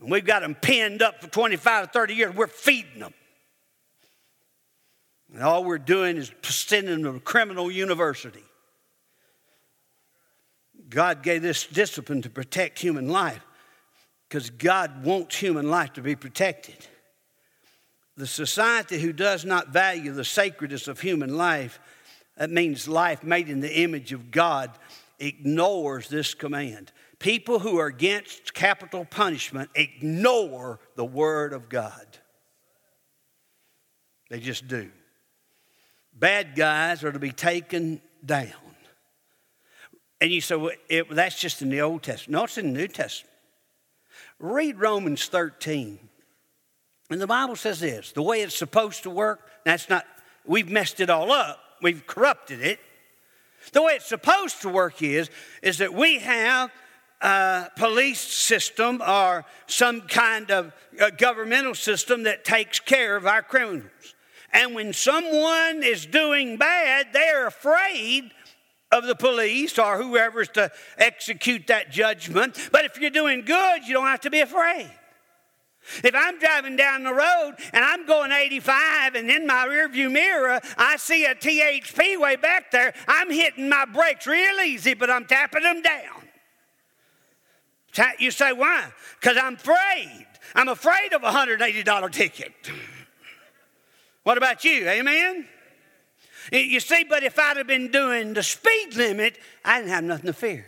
And 0.00 0.10
we've 0.10 0.24
got 0.24 0.42
them 0.42 0.54
pinned 0.54 1.02
up 1.02 1.20
for 1.20 1.28
25 1.28 1.84
or 1.84 1.86
30 1.88 2.14
years. 2.14 2.34
We're 2.34 2.46
feeding 2.46 3.00
them. 3.00 3.14
And 5.32 5.42
all 5.42 5.64
we're 5.64 5.78
doing 5.78 6.16
is 6.16 6.32
sending 6.42 7.02
them 7.02 7.12
to 7.12 7.18
a 7.18 7.20
criminal 7.20 7.70
university. 7.70 8.42
God 10.88 11.22
gave 11.22 11.42
this 11.42 11.66
discipline 11.66 12.22
to 12.22 12.30
protect 12.30 12.80
human 12.80 13.08
life 13.08 13.44
because 14.28 14.50
God 14.50 15.04
wants 15.04 15.36
human 15.36 15.70
life 15.70 15.92
to 15.94 16.02
be 16.02 16.16
protected. 16.16 16.76
The 18.16 18.26
society 18.26 19.00
who 19.00 19.12
does 19.12 19.44
not 19.44 19.68
value 19.68 20.12
the 20.12 20.24
sacredness 20.24 20.88
of 20.88 21.00
human 21.00 21.36
life 21.36 21.78
that 22.40 22.50
means 22.50 22.88
life 22.88 23.22
made 23.22 23.50
in 23.50 23.60
the 23.60 23.82
image 23.82 24.14
of 24.14 24.30
God, 24.30 24.70
ignores 25.18 26.08
this 26.08 26.32
command. 26.32 26.90
People 27.18 27.58
who 27.58 27.76
are 27.76 27.86
against 27.86 28.54
capital 28.54 29.04
punishment 29.04 29.68
ignore 29.74 30.80
the 30.96 31.04
Word 31.04 31.52
of 31.52 31.68
God. 31.68 32.06
They 34.30 34.40
just 34.40 34.68
do. 34.68 34.90
Bad 36.14 36.54
guys 36.56 37.04
are 37.04 37.12
to 37.12 37.18
be 37.18 37.30
taken 37.30 38.00
down. 38.24 38.48
And 40.22 40.30
you 40.30 40.40
say, 40.40 40.56
well, 40.56 40.72
it, 40.88 41.10
that's 41.10 41.38
just 41.38 41.60
in 41.60 41.68
the 41.68 41.82
Old 41.82 42.02
Testament. 42.02 42.38
No, 42.38 42.44
it's 42.44 42.56
in 42.56 42.72
the 42.72 42.78
New 42.78 42.88
Testament. 42.88 43.34
Read 44.38 44.80
Romans 44.80 45.26
13. 45.26 45.98
And 47.10 47.20
the 47.20 47.26
Bible 47.26 47.56
says 47.56 47.80
this 47.80 48.12
the 48.12 48.22
way 48.22 48.40
it's 48.40 48.56
supposed 48.56 49.02
to 49.02 49.10
work, 49.10 49.46
that's 49.66 49.90
not 49.90 50.06
we've 50.46 50.70
messed 50.70 51.00
it 51.00 51.10
all 51.10 51.30
up. 51.30 51.66
We've 51.82 52.06
corrupted 52.06 52.60
it. 52.60 52.80
The 53.72 53.82
way 53.82 53.94
it's 53.94 54.06
supposed 54.06 54.62
to 54.62 54.68
work 54.68 55.02
is, 55.02 55.30
is 55.62 55.78
that 55.78 55.92
we 55.92 56.18
have 56.20 56.70
a 57.20 57.68
police 57.76 58.20
system 58.20 59.02
or 59.06 59.44
some 59.66 60.02
kind 60.02 60.50
of 60.50 60.72
governmental 61.18 61.74
system 61.74 62.22
that 62.22 62.44
takes 62.44 62.80
care 62.80 63.16
of 63.16 63.26
our 63.26 63.42
criminals. 63.42 64.14
And 64.52 64.74
when 64.74 64.92
someone 64.92 65.82
is 65.82 66.06
doing 66.06 66.56
bad, 66.56 67.08
they're 67.12 67.46
afraid 67.46 68.30
of 68.90 69.06
the 69.06 69.14
police 69.14 69.78
or 69.78 70.02
whoever's 70.02 70.48
to 70.48 70.72
execute 70.98 71.68
that 71.68 71.90
judgment. 71.90 72.56
But 72.72 72.84
if 72.84 72.98
you're 72.98 73.10
doing 73.10 73.42
good, 73.42 73.86
you 73.86 73.92
don't 73.92 74.06
have 74.06 74.22
to 74.22 74.30
be 74.30 74.40
afraid. 74.40 74.90
If 76.04 76.14
I'm 76.14 76.38
driving 76.38 76.76
down 76.76 77.04
the 77.04 77.12
road 77.12 77.54
and 77.72 77.84
I'm 77.84 78.06
going 78.06 78.32
85 78.32 79.14
and 79.14 79.30
in 79.30 79.46
my 79.46 79.66
rearview 79.66 80.10
mirror 80.10 80.60
I 80.76 80.96
see 80.96 81.24
a 81.24 81.34
THP 81.34 82.20
way 82.20 82.36
back 82.36 82.70
there, 82.70 82.94
I'm 83.08 83.30
hitting 83.30 83.68
my 83.68 83.86
brakes 83.86 84.26
real 84.26 84.60
easy, 84.60 84.94
but 84.94 85.10
I'm 85.10 85.24
tapping 85.24 85.62
them 85.62 85.82
down. 85.82 86.28
You 88.18 88.30
say, 88.30 88.52
why? 88.52 88.92
Because 89.20 89.36
I'm 89.36 89.54
afraid. 89.54 90.26
I'm 90.54 90.68
afraid 90.68 91.12
of 91.12 91.22
a 91.24 91.30
$180 91.30 92.12
ticket. 92.12 92.52
What 94.22 94.38
about 94.38 94.64
you? 94.64 94.88
Amen? 94.88 95.48
You 96.52 96.80
see, 96.80 97.04
but 97.04 97.22
if 97.22 97.38
I'd 97.38 97.56
have 97.56 97.66
been 97.66 97.90
doing 97.90 98.34
the 98.34 98.42
speed 98.42 98.94
limit, 98.96 99.38
I 99.64 99.78
didn't 99.78 99.92
have 99.92 100.04
nothing 100.04 100.26
to 100.26 100.32
fear. 100.32 100.66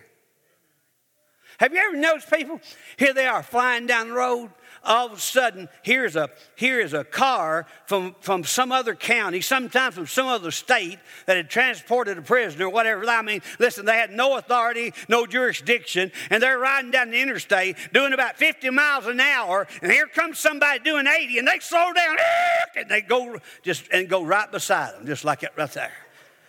Have 1.59 1.73
you 1.73 1.79
ever 1.79 1.97
noticed 1.97 2.31
people? 2.31 2.61
Here 2.97 3.15
they 3.15 3.27
are 3.27 3.43
flying 3.43 3.87
down 3.87 4.09
the 4.09 4.15
road 4.15 4.51
all 4.85 5.07
of 5.07 5.13
a 5.13 5.21
sudden, 5.21 5.69
here's 5.83 6.17
a, 6.17 6.31
here 6.57 6.81
is 6.81 6.93
a 6.93 7.05
car 7.05 7.67
from, 7.87 8.15
from 8.21 8.45
some 8.45 8.73
other 8.73 8.95
county, 8.95 9.41
sometimes 9.41 9.95
from 9.95 10.07
some 10.07 10.27
other 10.27 10.51
state, 10.51 10.99
that 11.27 11.37
had 11.37 11.49
transported 11.49 12.19
a 12.19 12.23
prisoner, 12.23 12.69
whatever. 12.69 13.05
I 13.07 13.23
mean, 13.23 13.43
listen, 13.59 13.85
they 13.85 13.97
had 13.97 14.13
no 14.13 14.37
authority, 14.37 14.93
no 15.09 15.27
jurisdiction, 15.27 16.11
and 16.31 16.43
they're 16.43 16.59
riding 16.59 16.91
down 16.91 17.11
the 17.11 17.21
interstate 17.21 17.77
doing 17.93 18.13
about 18.13 18.37
50 18.37 18.71
miles 18.71 19.07
an 19.07 19.21
hour, 19.21 19.67
and 19.83 19.93
here 19.93 20.07
comes 20.07 20.39
somebody 20.39 20.81
doing 20.81 21.07
80, 21.07 21.39
and 21.39 21.49
they 21.49 21.59
slow 21.61 21.93
down, 21.93 22.17
and 22.77 22.89
they 22.89 23.01
go 23.01 23.39
just 23.63 23.89
and 23.93 24.09
go 24.09 24.25
right 24.25 24.51
beside 24.51 24.95
them, 24.95 25.07
just 25.07 25.25
like 25.25 25.43
it 25.43 25.51
right 25.57 25.71
there. 25.73 25.93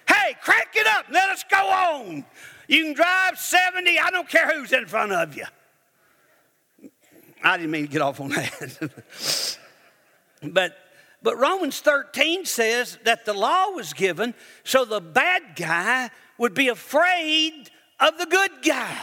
Hey, 0.08 0.36
crank 0.41 0.69
it 0.76 0.88
up, 0.88 1.06
let 1.12 1.30
us 1.30 1.43
go 1.50 1.58
on. 1.58 2.26
You 2.67 2.84
can 2.84 2.93
drive 2.93 3.38
70, 3.38 4.00
I 4.00 4.10
don't 4.10 4.28
care 4.28 4.52
who's 4.52 4.74
in 4.74 4.86
front 4.86 5.12
of 5.12 5.36
you. 5.36 5.46
I 7.43 7.58
didn't 7.58 7.71
mean 7.71 7.86
to 7.86 7.91
get 7.91 8.01
off 8.01 8.21
on 8.21 8.29
that. 8.29 9.58
but 10.43 10.77
but 11.23 11.38
Romans 11.38 11.79
13 11.79 12.45
says 12.45 12.99
that 13.06 13.25
the 13.25 13.34
law 13.34 13.69
was 13.69 13.93
given 13.93 14.36
so 14.65 14.84
the 14.84 14.99
bad 14.99 15.56
guy 15.56 16.10
would 16.38 16.53
be 16.53 16.67
afraid 16.67 17.69
of 17.99 18.17
the 18.17 18.25
good 18.25 18.51
guy. 18.62 18.97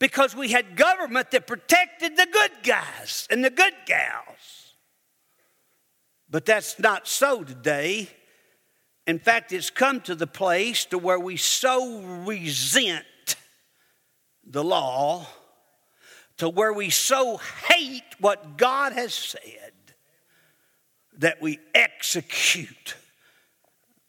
Because 0.00 0.34
we 0.34 0.50
had 0.50 0.76
government 0.76 1.30
that 1.30 1.46
protected 1.46 2.16
the 2.16 2.26
good 2.30 2.50
guys 2.62 3.26
and 3.30 3.44
the 3.44 3.50
good 3.50 3.74
gals. 3.86 4.74
But 6.28 6.44
that's 6.44 6.78
not 6.78 7.08
so 7.08 7.42
today. 7.42 8.08
In 9.06 9.18
fact, 9.18 9.52
it's 9.52 9.70
come 9.70 10.00
to 10.02 10.14
the 10.14 10.26
place 10.26 10.84
to 10.86 10.98
where 10.98 11.18
we 11.18 11.36
so 11.36 12.00
resent 12.26 13.04
the 14.44 14.62
law 14.62 15.26
to 16.38 16.48
where 16.48 16.72
we 16.72 16.90
so 16.90 17.36
hate 17.66 18.02
what 18.20 18.56
God 18.56 18.92
has 18.92 19.12
said 19.14 19.72
that 21.18 21.42
we 21.42 21.58
execute 21.74 22.96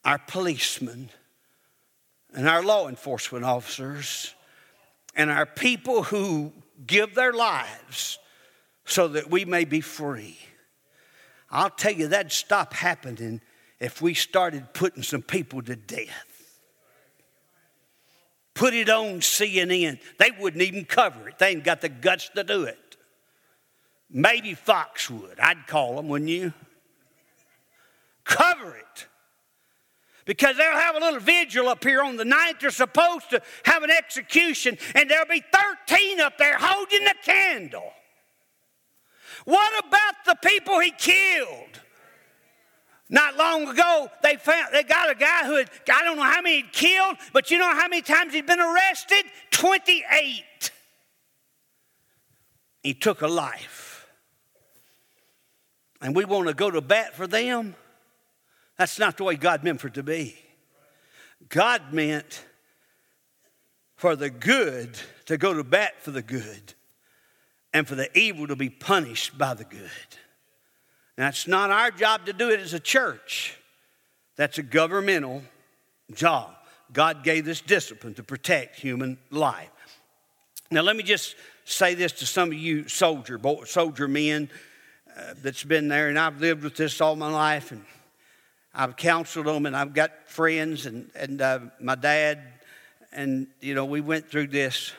our 0.05 0.19
policemen 0.19 1.09
and 2.33 2.47
our 2.47 2.63
law 2.63 2.87
enforcement 2.87 3.43
officers 3.43 4.33
and 5.15 5.29
our 5.31 5.45
people 5.45 6.03
who 6.03 6.53
give 6.85 7.15
their 7.15 7.33
lives 7.33 8.19
so 8.85 9.07
that 9.07 9.29
we 9.29 9.43
may 9.43 9.65
be 9.65 9.81
free. 9.81 10.37
I'll 11.49 11.69
tell 11.69 11.91
you, 11.91 12.07
that'd 12.07 12.31
stop 12.31 12.73
happening 12.73 13.41
if 13.79 14.01
we 14.01 14.13
started 14.13 14.73
putting 14.73 15.01
some 15.01 15.23
people 15.23 15.63
to 15.63 15.75
death 15.75 16.28
put 18.53 18.73
it 18.73 18.89
on 18.89 19.19
CNN. 19.19 19.99
They 20.17 20.31
wouldn't 20.39 20.63
even 20.63 20.85
cover 20.85 21.29
it. 21.29 21.39
They 21.39 21.49
ain't 21.49 21.63
got 21.63 21.81
the 21.81 21.89
guts 21.89 22.29
to 22.35 22.43
do 22.43 22.63
it. 22.63 22.97
Maybe 24.09 24.53
Fox 24.53 25.09
would. 25.09 25.39
I'd 25.39 25.67
call 25.67 25.95
them, 25.95 26.07
wouldn't 26.07 26.29
you? 26.29 26.53
Cover 28.23 28.75
it. 28.75 29.07
Because 30.25 30.57
they'll 30.57 30.71
have 30.71 30.95
a 30.95 30.99
little 30.99 31.19
vigil 31.19 31.67
up 31.67 31.83
here 31.83 32.03
on 32.03 32.15
the 32.15 32.25
night 32.25 32.59
they're 32.59 32.69
supposed 32.69 33.29
to 33.31 33.41
have 33.65 33.81
an 33.81 33.89
execution, 33.89 34.77
and 34.93 35.09
there'll 35.09 35.25
be 35.25 35.43
13 35.87 36.19
up 36.19 36.37
there 36.37 36.55
holding 36.59 37.03
the 37.03 37.15
candle. 37.23 37.91
What 39.45 39.85
about 39.85 40.25
the 40.25 40.35
people 40.47 40.79
he 40.79 40.91
killed? 40.91 41.81
Not 43.09 43.37
long 43.37 43.67
ago, 43.67 44.09
they 44.21 44.35
found 44.35 44.67
they 44.71 44.83
got 44.83 45.09
a 45.09 45.15
guy 45.15 45.45
who 45.45 45.55
had 45.55 45.69
I 45.91 46.03
don't 46.03 46.17
know 46.17 46.23
how 46.23 46.41
many 46.41 46.57
he'd 46.57 46.71
killed, 46.71 47.17
but 47.33 47.49
you 47.49 47.57
know 47.57 47.73
how 47.73 47.87
many 47.87 48.03
times 48.03 48.33
he'd 48.33 48.45
been 48.45 48.59
arrested? 48.59 49.23
28. 49.51 50.71
He 52.83 52.93
took 52.93 53.21
a 53.21 53.27
life. 53.27 54.07
And 56.01 56.15
we 56.15 56.23
want 56.23 56.47
to 56.47 56.53
go 56.53 56.71
to 56.71 56.81
bat 56.81 57.15
for 57.15 57.27
them. 57.27 57.75
That's 58.77 58.99
not 58.99 59.17
the 59.17 59.25
way 59.25 59.35
God 59.35 59.63
meant 59.63 59.81
for 59.81 59.87
it 59.87 59.95
to 59.95 60.03
be. 60.03 60.37
God 61.49 61.91
meant 61.91 62.45
for 63.95 64.15
the 64.15 64.29
good 64.29 64.97
to 65.25 65.37
go 65.37 65.53
to 65.53 65.63
bat 65.63 66.01
for 66.01 66.11
the 66.11 66.21
good 66.21 66.73
and 67.73 67.87
for 67.87 67.95
the 67.95 68.17
evil 68.17 68.47
to 68.47 68.55
be 68.55 68.69
punished 68.69 69.37
by 69.37 69.53
the 69.53 69.65
good. 69.65 69.89
That's 71.19 71.49
not 71.49 71.69
our 71.69 71.91
job 71.91 72.27
to 72.27 72.33
do 72.33 72.49
it 72.49 72.61
as 72.61 72.73
a 72.73 72.79
church. 72.79 73.57
That's 74.37 74.57
a 74.57 74.63
governmental 74.63 75.43
job. 76.13 76.55
God 76.93 77.25
gave 77.25 77.43
this 77.43 77.59
discipline 77.59 78.13
to 78.13 78.23
protect 78.23 78.79
human 78.79 79.17
life. 79.29 79.67
Now, 80.71 80.79
let 80.79 80.95
me 80.95 81.03
just 81.03 81.35
say 81.65 81.93
this 81.93 82.13
to 82.13 82.25
some 82.25 82.53
of 82.53 82.53
you 82.53 82.87
soldier, 82.87 83.37
soldier 83.65 84.07
men 84.07 84.49
uh, 85.13 85.33
that's 85.43 85.65
been 85.65 85.89
there, 85.89 86.07
and 86.07 86.17
I've 86.17 86.39
lived 86.39 86.63
with 86.63 86.77
this 86.77 87.01
all 87.01 87.17
my 87.17 87.29
life, 87.29 87.73
and 87.73 87.83
I've 88.73 88.95
counseled 88.95 89.47
them, 89.47 89.65
and 89.65 89.75
I've 89.75 89.93
got 89.93 90.11
friends, 90.29 90.85
and, 90.85 91.11
and 91.15 91.41
uh, 91.41 91.59
my 91.81 91.95
dad, 91.95 92.39
and, 93.11 93.47
you 93.59 93.75
know, 93.75 93.83
we 93.83 93.99
went 93.99 94.31
through 94.31 94.47
this. 94.47 94.93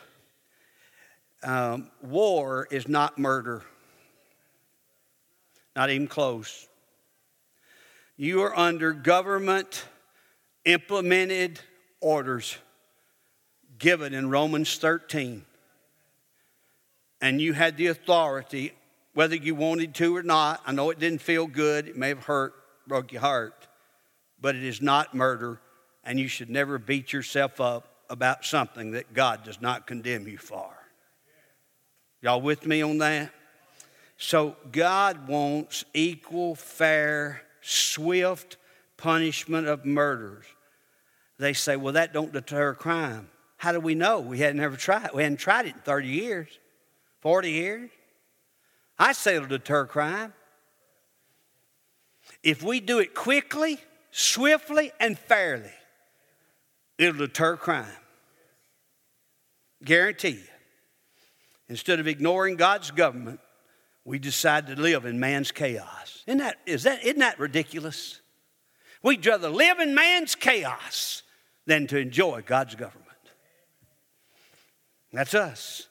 Um, 1.42 1.90
war 2.02 2.68
is 2.70 2.88
not 2.88 3.18
murder. 3.18 3.62
Not 5.80 5.88
even 5.88 6.08
close. 6.08 6.68
You 8.18 8.42
are 8.42 8.54
under 8.54 8.92
government 8.92 9.86
implemented 10.66 11.58
orders 12.02 12.58
given 13.78 14.12
in 14.12 14.28
Romans 14.28 14.76
13. 14.76 15.42
And 17.22 17.40
you 17.40 17.54
had 17.54 17.78
the 17.78 17.86
authority, 17.86 18.74
whether 19.14 19.34
you 19.34 19.54
wanted 19.54 19.94
to 19.94 20.14
or 20.14 20.22
not. 20.22 20.60
I 20.66 20.72
know 20.72 20.90
it 20.90 20.98
didn't 20.98 21.22
feel 21.22 21.46
good, 21.46 21.88
it 21.88 21.96
may 21.96 22.08
have 22.08 22.24
hurt, 22.24 22.52
broke 22.86 23.10
your 23.10 23.22
heart, 23.22 23.66
but 24.38 24.54
it 24.54 24.64
is 24.64 24.82
not 24.82 25.14
murder, 25.14 25.62
and 26.04 26.20
you 26.20 26.28
should 26.28 26.50
never 26.50 26.78
beat 26.78 27.10
yourself 27.14 27.58
up 27.58 27.88
about 28.10 28.44
something 28.44 28.90
that 28.90 29.14
God 29.14 29.44
does 29.44 29.62
not 29.62 29.86
condemn 29.86 30.28
you 30.28 30.36
for. 30.36 30.68
Y'all 32.20 32.42
with 32.42 32.66
me 32.66 32.82
on 32.82 32.98
that? 32.98 33.32
So 34.22 34.54
God 34.70 35.28
wants 35.28 35.86
equal, 35.94 36.54
fair, 36.54 37.40
swift 37.62 38.58
punishment 38.98 39.66
of 39.66 39.86
murders. 39.86 40.44
They 41.38 41.54
say, 41.54 41.74
well, 41.76 41.94
that 41.94 42.12
don't 42.12 42.30
deter 42.30 42.74
crime. 42.74 43.30
How 43.56 43.72
do 43.72 43.80
we 43.80 43.94
know? 43.94 44.20
We 44.20 44.38
hadn't 44.38 44.60
ever 44.60 44.76
tried. 44.76 45.14
We 45.14 45.22
hadn't 45.22 45.38
tried 45.38 45.64
it 45.66 45.74
in 45.74 45.80
30 45.80 46.08
years, 46.08 46.48
40 47.20 47.50
years. 47.50 47.90
I 48.98 49.12
say 49.12 49.36
it'll 49.36 49.48
deter 49.48 49.86
crime. 49.86 50.34
If 52.42 52.62
we 52.62 52.80
do 52.80 52.98
it 52.98 53.14
quickly, 53.14 53.78
swiftly, 54.10 54.92
and 55.00 55.18
fairly, 55.18 55.72
it'll 56.98 57.26
deter 57.26 57.56
crime. 57.56 57.88
Guarantee 59.82 60.28
you. 60.28 60.44
Instead 61.70 62.00
of 62.00 62.06
ignoring 62.06 62.56
God's 62.56 62.90
government, 62.90 63.40
we 64.10 64.18
decide 64.18 64.66
to 64.66 64.74
live 64.74 65.04
in 65.04 65.20
man's 65.20 65.52
chaos. 65.52 66.24
Isn't 66.26 66.38
that, 66.38 66.56
is 66.66 66.82
that, 66.82 67.04
isn't 67.04 67.20
that 67.20 67.38
ridiculous? 67.38 68.20
We'd 69.04 69.24
rather 69.24 69.48
live 69.48 69.78
in 69.78 69.94
man's 69.94 70.34
chaos 70.34 71.22
than 71.64 71.86
to 71.86 71.98
enjoy 71.98 72.42
God's 72.44 72.74
government. 72.74 73.06
That's 75.12 75.32
us. 75.32 75.86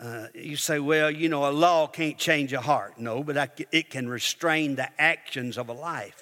Uh, 0.00 0.26
you 0.34 0.56
say, 0.56 0.80
well, 0.80 1.08
you 1.08 1.28
know, 1.28 1.48
a 1.48 1.52
law 1.52 1.86
can't 1.86 2.18
change 2.18 2.52
a 2.52 2.60
heart. 2.60 2.98
No, 2.98 3.22
but 3.22 3.38
I, 3.38 3.48
it 3.70 3.90
can 3.90 4.08
restrain 4.08 4.74
the 4.74 4.88
actions 5.00 5.56
of 5.56 5.68
a 5.68 5.72
life. 5.72 6.20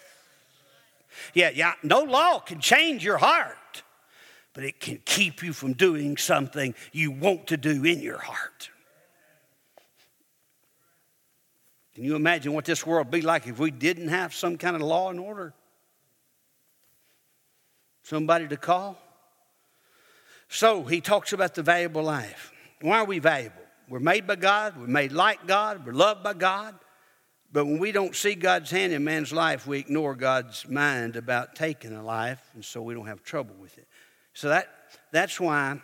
Yeah, 1.33 1.53
yeah, 1.55 1.72
no 1.83 2.03
law 2.03 2.40
can 2.40 2.61
change 2.61 3.03
your 3.03 3.16
heart, 3.16 3.83
but 4.53 4.62
it 4.62 4.79
can 4.79 5.00
keep 5.07 5.42
you 5.42 5.55
from 5.55 5.72
doing 5.72 6.18
something 6.18 6.74
you 6.92 7.11
want 7.11 7.46
to 7.46 7.57
do 7.57 7.83
in 7.83 8.00
your 8.00 8.18
heart. 8.18 8.68
Can 12.01 12.07
you 12.07 12.17
imagine 12.17 12.55
what 12.55 12.65
this 12.65 12.87
world 12.87 13.09
would 13.09 13.11
be 13.11 13.21
like 13.21 13.47
if 13.47 13.59
we 13.59 13.71
didn't 13.71 14.09
have 14.09 14.33
some 14.33 14.57
kind 14.57 14.75
of 14.75 14.81
law 14.81 15.11
and 15.11 15.21
order? 15.21 15.53
Somebody 18.05 18.49
to 18.49 18.57
call? 18.57 18.97
So 20.49 20.83
he 20.85 21.03
talks 21.03 21.35
about 21.35 21.55
the 21.55 21.63
valuable 21.63 22.03
life. 22.03 22.55
Why 22.81 23.01
are 23.01 23.05
we 23.05 23.19
valuable? 23.19 23.61
We're 23.87 23.99
made 23.99 24.27
by 24.27 24.37
God, 24.37 24.79
we're 24.81 24.87
made 24.87 25.13
like 25.13 25.47
God, 25.47 25.85
we're 25.85 25.93
loved 25.93 26.23
by 26.23 26.33
God. 26.33 26.75
But 27.53 27.67
when 27.67 27.79
we 27.79 27.93
don't 27.93 28.17
see 28.17 28.35
God's 28.35 28.71
hand 28.71 28.95
in 28.95 29.05
man's 29.05 29.31
life, 29.31 29.67
we 29.67 29.79
ignore 29.79 30.15
God's 30.15 30.67
mind 30.67 31.17
about 31.17 31.55
taking 31.55 31.93
a 31.93 32.03
life, 32.03 32.41
and 32.55 32.65
so 32.65 32.81
we 32.81 32.95
don't 32.95 33.09
have 33.09 33.23
trouble 33.23 33.57
with 33.61 33.77
it. 33.77 33.87
So 34.33 34.49
that, 34.49 34.71
that's 35.13 35.39
why 35.39 35.83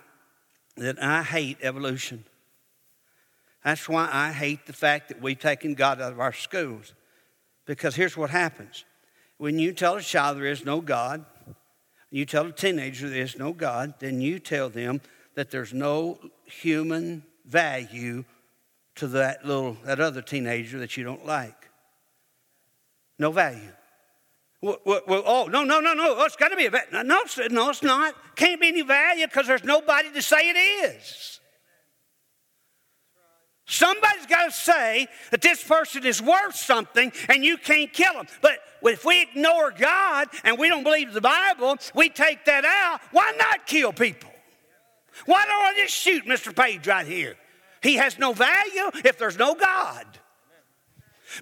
that 0.79 0.99
I 0.99 1.23
hate 1.23 1.59
evolution. 1.61 2.25
That's 3.67 3.89
why 3.89 4.09
I 4.13 4.31
hate 4.31 4.65
the 4.67 4.73
fact 4.73 5.09
that 5.09 5.21
we've 5.21 5.37
taken 5.37 5.75
God 5.75 6.01
out 6.01 6.13
of 6.13 6.21
our 6.21 6.33
schools. 6.33 6.95
Because 7.65 7.97
here's 7.97 8.17
what 8.17 8.31
happens 8.31 8.85
when 9.39 9.59
you 9.59 9.73
tell 9.73 9.97
a 9.97 10.03
child 10.03 10.37
there 10.37 10.47
is 10.47 10.65
no 10.65 10.81
God, 10.81 11.25
you 12.13 12.27
tell 12.27 12.47
a 12.47 12.53
teenager 12.53 13.11
there 13.11 13.23
is 13.23 13.37
no 13.37 13.53
God, 13.53 13.95
then 13.99 14.21
you 14.21 14.39
tell 14.39 14.69
them 14.69 15.01
that 15.35 15.51
there's 15.51 15.75
no 15.75 16.21
human 16.45 17.25
value 17.45 18.25
to 18.95 19.09
that 19.09 19.45
little 19.45 19.77
that 19.85 19.99
other 19.99 20.23
teenager 20.23 20.79
that 20.79 20.97
you 20.97 21.03
don't 21.03 21.27
like. 21.27 21.69
No 23.19 23.33
value. 23.33 23.73
Well, 24.63 24.79
well, 24.85 25.25
oh 25.27 25.49
no 25.51 25.65
no 25.65 25.81
no 25.81 25.93
no! 25.93 26.23
It's 26.25 26.37
got 26.37 26.51
to 26.51 26.57
be 26.57 26.67
a 26.67 26.71
value. 26.71 26.87
No, 26.93 27.03
no, 27.03 27.71
it's 27.71 27.83
not. 27.83 28.15
Can't 28.37 28.61
be 28.61 28.69
any 28.69 28.83
value 28.83 29.27
because 29.27 29.49
there's 29.49 29.65
nobody 29.65 30.13
to 30.13 30.23
say 30.23 30.51
it 30.51 30.57
is. 30.57 31.36
Somebody's 33.67 34.27
got 34.27 34.45
to 34.45 34.53
say 34.53 35.09
that 35.33 35.43
this 35.43 35.63
person 35.63 36.07
is 36.07 36.23
worth 36.23 36.55
something 36.55 37.13
and 37.29 37.45
you 37.45 37.57
can't 37.57 37.93
kill 37.93 38.15
them. 38.15 38.27
But 38.41 38.61
if 38.83 39.05
we 39.05 39.23
ignore 39.23 39.73
God 39.73 40.29
and 40.45 40.57
we 40.57 40.69
don't 40.69 40.85
believe 40.85 41.13
the 41.13 41.21
Bible, 41.21 41.77
we 41.93 42.09
take 42.09 42.45
that 42.45 42.65
out. 42.65 43.01
Why 43.11 43.33
not 43.37 43.67
kill 43.67 43.93
people? 43.93 44.31
Why 45.25 45.45
don't 45.47 45.63
I 45.63 45.75
just 45.83 45.95
shoot 45.95 46.27
Mr. 46.27 46.55
Page 46.55 46.87
right 46.87 47.07
here? 47.07 47.37
He 47.83 47.97
has 47.97 48.19
no 48.19 48.33
value 48.33 48.91
if 49.05 49.19
there's 49.19 49.39
no 49.39 49.55
God. 49.55 50.07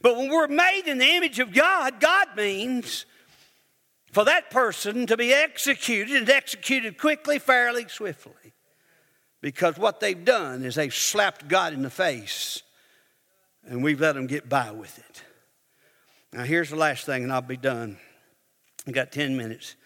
But 0.01 0.17
when 0.17 0.31
we're 0.31 0.49
made 0.49 0.85
in 0.87 0.97
the 0.97 1.17
image 1.17 1.41
of 1.41 1.53
God, 1.53 2.01
God 2.01 2.29
means 2.37 3.05
for 4.13 4.25
that 4.25 4.51
person 4.51 5.07
to 5.09 5.17
be 5.19 5.35
executed 5.35 6.17
and 6.17 6.31
executed 6.31 6.97
quickly, 6.97 7.39
fairly, 7.39 7.87
swiftly. 7.89 8.54
Because 9.45 9.77
what 9.77 10.01
they've 10.01 10.25
done 10.25 10.65
is 10.65 10.75
they've 10.75 10.95
slapped 10.95 11.49
God 11.49 11.75
in 11.75 11.83
the 11.83 11.91
face 11.91 12.63
and 13.69 13.85
we've 13.85 14.01
let 14.01 14.15
them 14.15 14.27
get 14.27 14.49
by 14.49 14.71
with 14.71 14.99
it. 14.99 15.23
Now, 16.33 16.45
here's 16.45 16.71
the 16.71 16.77
last 16.77 17.05
thing, 17.05 17.25
and 17.25 17.31
I'll 17.31 17.43
be 17.43 17.59
done. 17.59 17.99
I 18.87 18.93
got 18.93 19.13
10 19.13 19.37
minutes. 19.37 19.77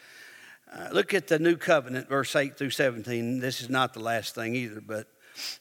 Uh, 0.73 0.91
look 0.93 1.13
at 1.13 1.27
the 1.27 1.41
new 1.41 1.57
covenant, 1.57 2.09
verse 2.09 2.37
8 2.37 2.57
through 2.57 2.71
17. 2.71 3.41
This 3.41 3.61
is 3.61 3.69
not 3.69 3.95
the 3.95 4.01
last 4.01 4.37
thing 4.37 4.55
either, 4.55 4.81
but 4.81 5.09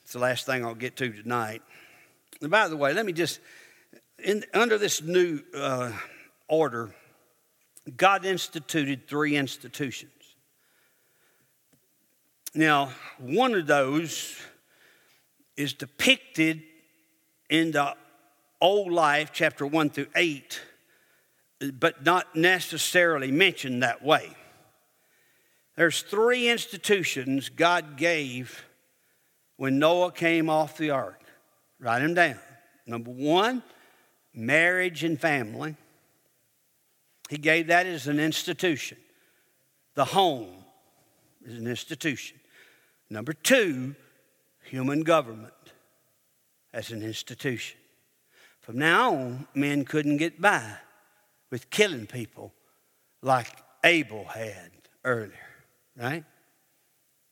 it's 0.04 0.14
the 0.14 0.20
last 0.20 0.46
thing 0.46 0.64
I'll 0.64 0.76
get 0.76 0.96
to 0.98 1.12
tonight. 1.12 1.64
And 2.40 2.52
by 2.52 2.68
the 2.68 2.78
way, 2.78 2.94
let 2.94 3.04
me 3.04 3.14
just, 3.14 3.40
in, 4.24 4.44
under 4.54 4.78
this 4.78 5.02
new 5.02 5.42
uh, 5.56 5.92
order, 6.48 6.94
God 7.96 8.26
instituted 8.26 9.08
three 9.08 9.36
institutions. 9.36 10.12
Now, 12.58 12.90
one 13.20 13.54
of 13.54 13.68
those 13.68 14.36
is 15.56 15.74
depicted 15.74 16.64
in 17.52 17.70
the 17.70 17.96
Old 18.60 18.92
Life, 18.92 19.30
chapter 19.32 19.64
1 19.64 19.92
through 19.92 20.08
8, 20.16 20.60
but 21.74 22.04
not 22.04 22.36
necessarily 22.36 23.30
mentioned 23.32 23.84
that 23.84 24.04
way. 24.04 24.36
There's 25.76 26.02
three 26.02 26.50
institutions 26.50 27.50
God 27.50 27.96
gave 27.96 28.66
when 29.58 29.78
Noah 29.78 30.12
came 30.12 30.50
off 30.50 30.80
the 30.80 30.90
ark. 30.90 31.22
Write 31.80 32.00
them 32.00 32.16
down. 32.16 32.40
Number 32.88 33.12
one, 33.12 33.62
marriage 34.34 35.04
and 35.04 35.22
family. 35.22 35.76
He 37.30 37.38
gave 37.38 37.68
that 37.68 37.86
as 37.86 38.08
an 38.08 38.20
institution. 38.20 38.98
The 39.94 40.06
home 40.06 40.66
is 41.46 41.60
an 41.60 41.68
institution. 41.68 42.37
Number 43.10 43.34
two, 43.34 43.96
human 44.64 45.02
government 45.02 45.54
as 46.74 46.92
an 46.92 47.02
institution. 47.02 47.80
From 48.60 48.78
now 48.78 49.14
on, 49.16 49.48
men 49.54 49.86
couldn't 49.86 50.18
get 50.18 50.42
by 50.42 50.74
with 51.50 51.70
killing 51.70 52.06
people 52.06 52.54
like 53.22 53.48
Abel 53.84 54.26
had 54.26 54.72
earlier, 55.06 55.32
right? 55.96 56.26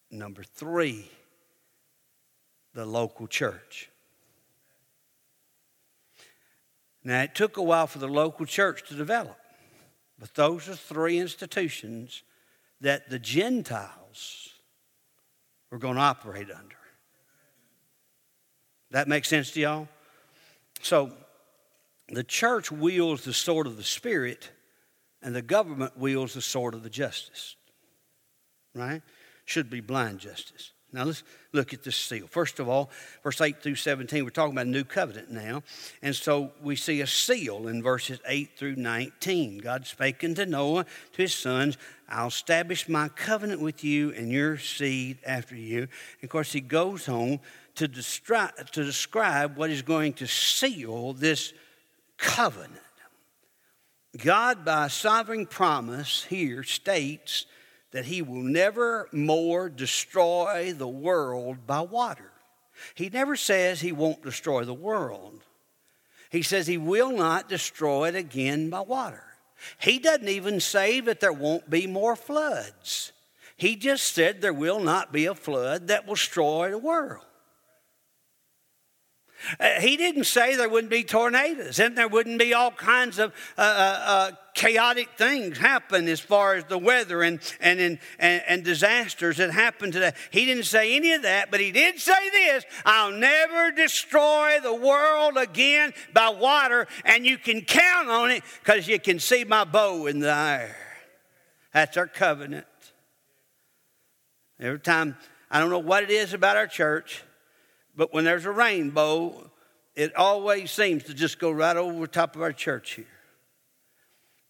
Number 0.09 0.43
three, 0.43 1.11
the 2.73 2.85
local 2.85 3.27
church. 3.27 3.89
Now, 7.03 7.21
it 7.21 7.35
took 7.35 7.57
a 7.57 7.63
while 7.63 7.87
for 7.87 7.99
the 7.99 8.07
local 8.07 8.45
church 8.45 8.87
to 8.87 8.95
develop, 8.95 9.37
but 10.17 10.33
those 10.33 10.67
are 10.69 10.75
three 10.75 11.19
institutions 11.19 12.23
that 12.81 13.09
the 13.09 13.19
Gentiles 13.19 14.44
we're 15.71 15.77
going 15.77 15.95
to 15.95 16.01
operate 16.01 16.49
under. 16.51 16.75
That 18.91 19.07
makes 19.07 19.27
sense 19.27 19.51
to 19.51 19.59
y'all? 19.59 19.87
So, 20.81 21.11
the 22.09 22.23
church 22.23 22.71
wields 22.71 23.23
the 23.23 23.33
sword 23.33 23.65
of 23.65 23.77
the 23.77 23.83
Spirit, 23.83 24.51
and 25.21 25.35
the 25.35 25.41
government 25.41 25.97
wields 25.97 26.35
the 26.35 26.41
sword 26.41 26.75
of 26.75 26.83
the 26.83 26.89
justice. 26.89 27.55
Right? 28.75 29.01
Should 29.45 29.69
be 29.69 29.81
blind 29.81 30.19
justice. 30.19 30.71
Now 30.93 31.03
let's 31.03 31.23
look 31.51 31.73
at 31.73 31.83
this 31.83 31.97
seal. 31.97 32.27
First 32.27 32.59
of 32.59 32.69
all, 32.69 32.89
verse 33.21 33.41
8 33.41 33.61
through 33.61 33.75
17, 33.75 34.23
we're 34.23 34.29
talking 34.29 34.53
about 34.53 34.67
a 34.67 34.69
new 34.69 34.85
covenant 34.85 35.29
now. 35.29 35.61
And 36.01 36.15
so 36.15 36.51
we 36.61 36.75
see 36.75 37.01
a 37.01 37.07
seal 37.07 37.67
in 37.67 37.83
verses 37.83 38.19
8 38.25 38.51
through 38.57 38.77
19. 38.77 39.57
God 39.57 39.85
spake 39.85 40.23
unto 40.23 40.45
Noah 40.45 40.85
to 41.13 41.21
his 41.21 41.33
sons, 41.33 41.77
I'll 42.07 42.27
establish 42.27 42.87
my 42.87 43.09
covenant 43.09 43.61
with 43.61 43.83
you 43.83 44.13
and 44.13 44.31
your 44.31 44.57
seed 44.57 45.17
after 45.25 45.55
you. 45.55 45.79
And 45.79 46.23
of 46.23 46.29
course, 46.29 46.53
he 46.53 46.61
goes 46.61 47.09
on 47.09 47.39
to, 47.75 47.87
destri- 47.87 48.55
to 48.71 48.83
describe 48.83 49.57
what 49.57 49.69
is 49.69 49.81
going 49.81 50.13
to 50.13 50.27
seal 50.27 51.13
this 51.13 51.53
covenant. 52.17 52.79
God, 54.17 54.63
by 54.63 54.87
sovereign 54.87 55.45
promise, 55.45 56.23
here 56.23 56.63
states 56.63 57.45
that 57.95 58.03
he 58.03 58.21
will 58.21 58.43
never 58.43 59.07
more 59.13 59.69
destroy 59.69 60.73
the 60.73 60.85
world 60.85 61.65
by 61.65 61.79
water. 61.79 62.29
He 62.93 63.07
never 63.07 63.37
says 63.37 63.79
he 63.79 63.93
won't 63.93 64.21
destroy 64.21 64.65
the 64.65 64.73
world. 64.73 65.39
He 66.29 66.41
says 66.41 66.67
he 66.67 66.77
will 66.77 67.11
not 67.11 67.47
destroy 67.47 68.09
it 68.09 68.15
again 68.15 68.69
by 68.69 68.81
water. 68.81 69.23
He 69.79 69.97
doesn't 69.97 70.27
even 70.27 70.59
say 70.59 70.99
that 70.99 71.21
there 71.21 71.31
won't 71.31 71.69
be 71.69 71.87
more 71.87 72.17
floods. 72.17 73.13
He 73.55 73.77
just 73.77 74.13
said 74.13 74.41
there 74.41 74.51
will 74.51 74.81
not 74.81 75.13
be 75.13 75.27
a 75.27 75.33
flood 75.33 75.87
that 75.87 76.05
will 76.05 76.15
destroy 76.15 76.71
the 76.71 76.77
world. 76.77 77.23
Uh, 79.59 79.79
he 79.79 79.97
didn't 79.97 80.25
say 80.25 80.55
there 80.55 80.69
wouldn't 80.69 80.91
be 80.91 81.03
tornadoes 81.03 81.79
and 81.79 81.97
there 81.97 82.07
wouldn't 82.07 82.39
be 82.39 82.53
all 82.53 82.71
kinds 82.71 83.19
of 83.19 83.33
uh, 83.57 83.61
uh, 83.61 83.99
uh 84.05 84.31
chaotic 84.55 85.09
things 85.17 85.57
happen 85.57 86.07
as 86.07 86.19
far 86.19 86.55
as 86.55 86.63
the 86.63 86.77
weather 86.77 87.21
and, 87.21 87.39
and, 87.59 87.79
and, 87.79 87.99
and 88.19 88.63
disasters 88.63 89.37
that 89.37 89.51
happen 89.51 89.91
today. 89.91 90.13
He 90.31 90.45
didn't 90.45 90.63
say 90.63 90.95
any 90.95 91.11
of 91.11 91.21
that, 91.23 91.51
but 91.51 91.59
he 91.59 91.71
did 91.71 91.99
say 91.99 92.29
this 92.31 92.63
I'll 92.85 93.11
never 93.11 93.71
destroy 93.71 94.59
the 94.63 94.73
world 94.73 95.37
again 95.37 95.93
by 96.13 96.29
water, 96.29 96.87
and 97.03 97.25
you 97.25 97.37
can 97.37 97.61
count 97.61 98.09
on 98.09 98.31
it 98.31 98.43
because 98.63 98.87
you 98.87 98.99
can 98.99 99.19
see 99.19 99.43
my 99.43 99.65
bow 99.65 100.07
in 100.07 100.19
the 100.19 100.33
air. 100.33 100.75
That's 101.73 101.97
our 101.97 102.07
covenant. 102.07 102.65
Every 104.59 104.79
time, 104.79 105.17
I 105.51 105.59
don't 105.59 105.69
know 105.69 105.79
what 105.79 106.03
it 106.03 106.09
is 106.09 106.33
about 106.33 106.55
our 106.55 106.67
church 106.67 107.21
but 107.95 108.13
when 108.13 108.23
there's 108.23 108.45
a 108.45 108.51
rainbow, 108.51 109.49
it 109.95 110.15
always 110.15 110.71
seems 110.71 111.03
to 111.03 111.13
just 111.13 111.39
go 111.39 111.51
right 111.51 111.75
over 111.75 112.01
the 112.01 112.07
top 112.07 112.35
of 112.35 112.41
our 112.41 112.51
church 112.51 112.93
here. 112.93 113.05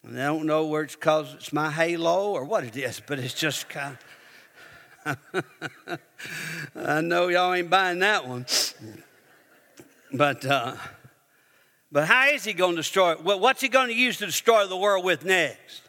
And 0.04 0.20
I 0.20 0.26
don't 0.26 0.46
know 0.46 0.68
where 0.68 0.84
it's 0.84 0.96
because 0.96 1.34
it's 1.34 1.54
my 1.54 1.72
halo 1.72 2.32
or 2.32 2.44
what 2.44 2.64
it 2.64 2.76
is, 2.76 3.02
but 3.06 3.20
it's 3.20 3.34
just 3.34 3.70
kind 3.70 3.98
of. 5.06 5.44
I 6.76 7.02
know 7.02 7.28
y'all 7.28 7.54
ain't 7.54 7.70
buying 7.70 8.00
that 8.00 8.28
one. 8.28 8.46
But, 10.12 10.46
uh, 10.46 10.76
but 11.92 12.08
how 12.08 12.28
is 12.30 12.44
he 12.44 12.54
going 12.54 12.72
to 12.72 12.78
destroy 12.78 13.12
it? 13.14 13.24
Well, 13.24 13.40
what's 13.40 13.62
he 13.62 13.68
going 13.68 13.90
to 13.90 13.94
use 13.96 14.18
to 14.18 14.26
destroy 14.26 14.66
the 14.66 14.78
world 14.78 15.06
with 15.06 15.24
next? 15.26 15.86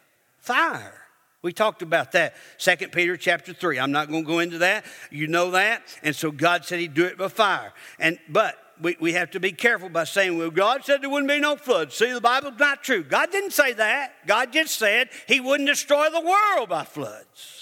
fire. 0.47 1.06
We 1.43 1.53
talked 1.53 1.81
about 1.81 2.13
that. 2.13 2.35
2 2.57 2.75
Peter 2.89 3.15
chapter 3.15 3.53
3. 3.53 3.79
I'm 3.79 3.91
not 3.91 4.09
going 4.09 4.23
to 4.23 4.27
go 4.27 4.39
into 4.39 4.57
that. 4.59 4.85
You 5.11 5.27
know 5.27 5.51
that. 5.51 5.83
And 6.03 6.15
so 6.15 6.31
God 6.31 6.65
said 6.65 6.79
he'd 6.79 6.93
do 6.93 7.05
it 7.05 7.17
by 7.17 7.27
fire. 7.27 7.73
And 7.99 8.17
but 8.27 8.55
we, 8.81 8.97
we 8.99 9.13
have 9.13 9.31
to 9.31 9.39
be 9.39 9.51
careful 9.51 9.89
by 9.89 10.03
saying, 10.03 10.37
well, 10.37 10.51
God 10.51 10.83
said 10.83 11.01
there 11.01 11.09
wouldn't 11.09 11.29
be 11.29 11.39
no 11.39 11.55
flood. 11.55 11.93
See, 11.93 12.11
the 12.11 12.21
Bible's 12.21 12.59
not 12.59 12.83
true. 12.83 13.03
God 13.03 13.31
didn't 13.31 13.51
say 13.51 13.73
that. 13.73 14.13
God 14.25 14.51
just 14.51 14.77
said 14.77 15.09
he 15.27 15.39
wouldn't 15.39 15.67
destroy 15.67 16.09
the 16.09 16.21
world 16.21 16.69
by 16.69 16.83
floods. 16.83 17.56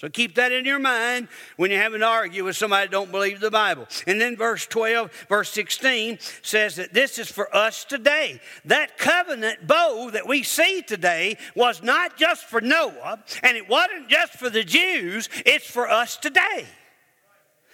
So 0.00 0.08
keep 0.08 0.36
that 0.36 0.50
in 0.50 0.64
your 0.64 0.78
mind 0.78 1.28
when 1.58 1.70
you're 1.70 1.82
having 1.82 2.02
argue 2.02 2.44
with 2.44 2.56
somebody 2.56 2.86
that 2.86 2.90
don't 2.90 3.10
believe 3.10 3.38
the 3.38 3.50
Bible. 3.50 3.86
And 4.06 4.18
then 4.18 4.34
verse 4.34 4.64
12, 4.64 5.26
verse 5.28 5.50
16 5.50 6.18
says 6.40 6.76
that 6.76 6.94
this 6.94 7.18
is 7.18 7.30
for 7.30 7.54
us 7.54 7.84
today. 7.84 8.40
That 8.64 8.96
covenant 8.96 9.66
bow 9.66 10.08
that 10.14 10.26
we 10.26 10.42
see 10.42 10.80
today 10.80 11.36
was 11.54 11.82
not 11.82 12.16
just 12.16 12.44
for 12.44 12.62
Noah, 12.62 13.22
and 13.42 13.58
it 13.58 13.68
wasn't 13.68 14.08
just 14.08 14.32
for 14.32 14.48
the 14.48 14.64
Jews, 14.64 15.28
it's 15.44 15.66
for 15.66 15.86
us 15.86 16.16
today. 16.16 16.64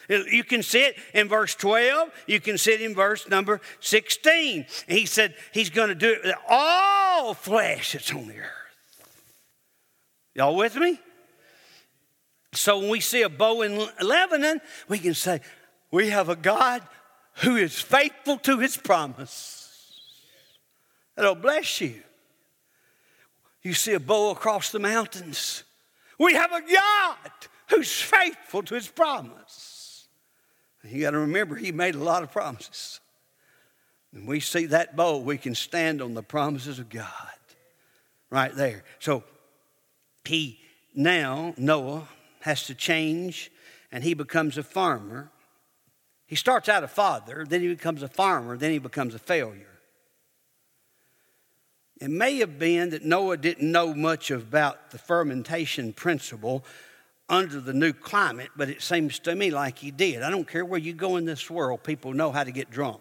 You 0.09 0.43
can 0.43 0.65
see 0.65 0.81
it 0.81 0.97
in 1.15 1.29
verse 1.29 1.55
12. 1.55 2.11
You 2.27 2.41
can 2.41 2.59
see 2.59 2.73
it 2.73 2.81
in 2.81 2.93
verse 2.93 3.29
number 3.29 3.61
16. 3.79 4.67
He 4.89 5.07
said 5.07 5.37
he's 5.53 5.71
going 5.71 5.91
to 5.91 5.95
do 5.95 6.11
it 6.11 6.25
with 6.25 6.35
all 6.49 7.35
flesh 7.35 7.93
that's 7.93 8.13
on 8.13 8.27
the 8.27 8.39
earth. 8.39 8.51
Y'all 10.35 10.57
with 10.57 10.75
me? 10.75 10.99
So 12.57 12.79
when 12.79 12.89
we 12.89 13.01
see 13.01 13.23
a 13.23 13.29
bow 13.29 13.63
in 13.63 13.87
Lebanon, 14.01 14.61
we 14.89 14.99
can 14.99 15.15
say, 15.15 15.41
We 15.91 16.11
have 16.11 16.29
a 16.29 16.37
God 16.37 16.83
who 17.43 17.57
is 17.57 17.81
faithful 17.81 18.39
to 18.39 18.59
his 18.59 18.77
promise. 18.77 20.01
That'll 21.15 21.35
bless 21.35 21.81
you. 21.81 22.03
You 23.63 23.75
see 23.75 23.95
a 23.95 24.01
bow 24.01 24.31
across 24.31 24.71
the 24.71 24.79
mountains. 24.79 25.65
We 26.19 26.35
have 26.35 26.53
a 26.53 26.61
God 26.61 27.31
who's 27.69 27.93
faithful 28.01 28.63
to 28.63 28.75
his 28.75 28.89
promise. 28.89 30.07
You 30.85 31.03
got 31.03 31.11
to 31.11 31.19
remember, 31.19 31.57
he 31.57 31.73
made 31.73 31.95
a 31.95 32.03
lot 32.03 32.23
of 32.23 32.31
promises. 32.31 33.01
And 34.15 34.27
we 34.27 34.41
see 34.41 34.67
that 34.67 34.97
bow, 34.97 35.19
we 35.19 35.37
can 35.37 35.55
stand 35.55 36.01
on 36.01 36.15
the 36.15 36.23
promises 36.23 36.79
of 36.79 36.89
God 36.89 37.05
right 38.31 38.55
there. 38.55 38.85
So 38.99 39.25
he 40.25 40.61
now, 40.95 41.55
Noah, 41.59 42.09
has 42.47 42.65
to 42.65 42.77
change 42.77 43.51
and 43.91 44.05
he 44.05 44.15
becomes 44.15 44.57
a 44.57 44.63
farmer. 44.63 45.33
He 46.27 46.37
starts 46.37 46.69
out 46.69 46.85
a 46.85 46.89
father, 46.89 47.45
then 47.47 47.61
he 47.61 47.67
becomes 47.67 48.05
a 48.05 48.09
farmer, 48.09 48.57
then 48.57 48.71
he 48.71 48.79
becomes 48.79 49.17
a 49.17 49.19
failure. 49.19 49.67
It 52.01 52.09
may 52.09 52.37
have 52.37 52.57
been 52.57 52.91
that 52.91 53.05
Noah 53.05 53.37
didn't 53.37 53.71
know 53.71 53.95
much 53.95 54.31
about 54.31 54.93
the 54.93 54.99
fermentation 54.99 55.93
principle 55.93 56.65
under 57.29 57.61
the 57.61 57.73
new 57.73 57.93
climate, 57.93 58.51
but 58.57 58.69
it 58.69 58.81
seems 58.81 59.19
to 59.21 59.35
me 59.35 59.51
like 59.51 59.79
he 59.79 59.91
did. 59.91 60.23
I 60.23 60.31
don't 60.31 60.47
care 60.47 60.65
where 60.65 60.79
you 60.79 60.93
go 60.93 61.17
in 61.17 61.25
this 61.25 61.51
world, 61.51 61.83
people 61.83 62.13
know 62.13 62.31
how 62.31 62.45
to 62.45 62.53
get 62.53 62.71
drunk. 62.71 63.01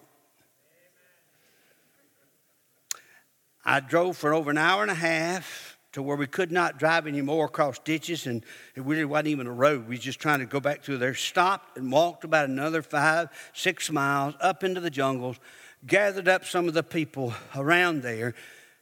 I 3.64 3.78
drove 3.78 4.16
for 4.16 4.34
over 4.34 4.50
an 4.50 4.58
hour 4.58 4.82
and 4.82 4.90
a 4.90 4.94
half 4.94 5.75
to 5.96 6.02
where 6.02 6.18
we 6.18 6.26
could 6.26 6.52
not 6.52 6.78
drive 6.78 7.06
anymore 7.06 7.46
across 7.46 7.78
ditches 7.78 8.26
and 8.26 8.44
it 8.74 8.82
really 8.82 9.06
wasn't 9.06 9.28
even 9.28 9.46
a 9.46 9.50
road. 9.50 9.88
We 9.88 9.96
just 9.96 10.20
trying 10.20 10.40
to 10.40 10.44
go 10.44 10.60
back 10.60 10.82
through 10.82 10.98
there. 10.98 11.14
Stopped 11.14 11.78
and 11.78 11.90
walked 11.90 12.22
about 12.22 12.50
another 12.50 12.82
five, 12.82 13.30
six 13.54 13.90
miles 13.90 14.34
up 14.42 14.62
into 14.62 14.82
the 14.82 14.90
jungles, 14.90 15.38
gathered 15.86 16.28
up 16.28 16.44
some 16.44 16.68
of 16.68 16.74
the 16.74 16.82
people 16.82 17.32
around 17.54 18.02
there 18.02 18.34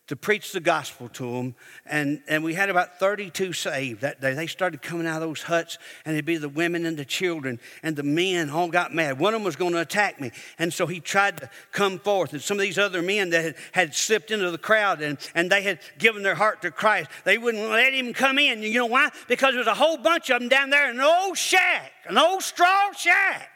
to 0.06 0.16
preach 0.16 0.52
the 0.52 0.60
gospel 0.60 1.08
to 1.08 1.32
them. 1.32 1.54
And, 1.86 2.20
and 2.28 2.44
we 2.44 2.52
had 2.52 2.68
about 2.68 2.98
32 2.98 3.54
saved 3.54 4.02
that 4.02 4.20
day. 4.20 4.34
They 4.34 4.46
started 4.46 4.82
coming 4.82 5.06
out 5.06 5.22
of 5.22 5.28
those 5.28 5.42
huts, 5.42 5.78
and 6.04 6.14
it'd 6.14 6.26
be 6.26 6.36
the 6.36 6.48
women 6.48 6.84
and 6.84 6.96
the 6.96 7.06
children, 7.06 7.58
and 7.82 7.96
the 7.96 8.02
men 8.02 8.50
all 8.50 8.68
got 8.68 8.94
mad. 8.94 9.18
One 9.18 9.32
of 9.32 9.40
them 9.40 9.44
was 9.44 9.56
going 9.56 9.72
to 9.72 9.80
attack 9.80 10.20
me. 10.20 10.30
And 10.58 10.72
so 10.72 10.86
he 10.86 11.00
tried 11.00 11.38
to 11.38 11.50
come 11.72 11.98
forth. 11.98 12.34
And 12.34 12.42
some 12.42 12.58
of 12.58 12.60
these 12.60 12.78
other 12.78 13.00
men 13.00 13.30
that 13.30 13.44
had, 13.44 13.54
had 13.72 13.94
slipped 13.94 14.30
into 14.30 14.50
the 14.50 14.58
crowd 14.58 15.00
and, 15.00 15.18
and 15.34 15.50
they 15.50 15.62
had 15.62 15.80
given 15.98 16.22
their 16.22 16.34
heart 16.34 16.60
to 16.62 16.70
Christ, 16.70 17.08
they 17.24 17.38
wouldn't 17.38 17.70
let 17.70 17.94
him 17.94 18.12
come 18.12 18.38
in. 18.38 18.62
You 18.62 18.80
know 18.80 18.86
why? 18.86 19.08
Because 19.26 19.52
there 19.52 19.58
was 19.58 19.66
a 19.66 19.74
whole 19.74 19.96
bunch 19.96 20.28
of 20.28 20.40
them 20.40 20.48
down 20.50 20.68
there 20.68 20.90
in 20.90 20.96
an 20.96 21.02
old 21.02 21.38
shack, 21.38 21.92
an 22.06 22.18
old 22.18 22.42
straw 22.42 22.92
shack, 22.92 23.50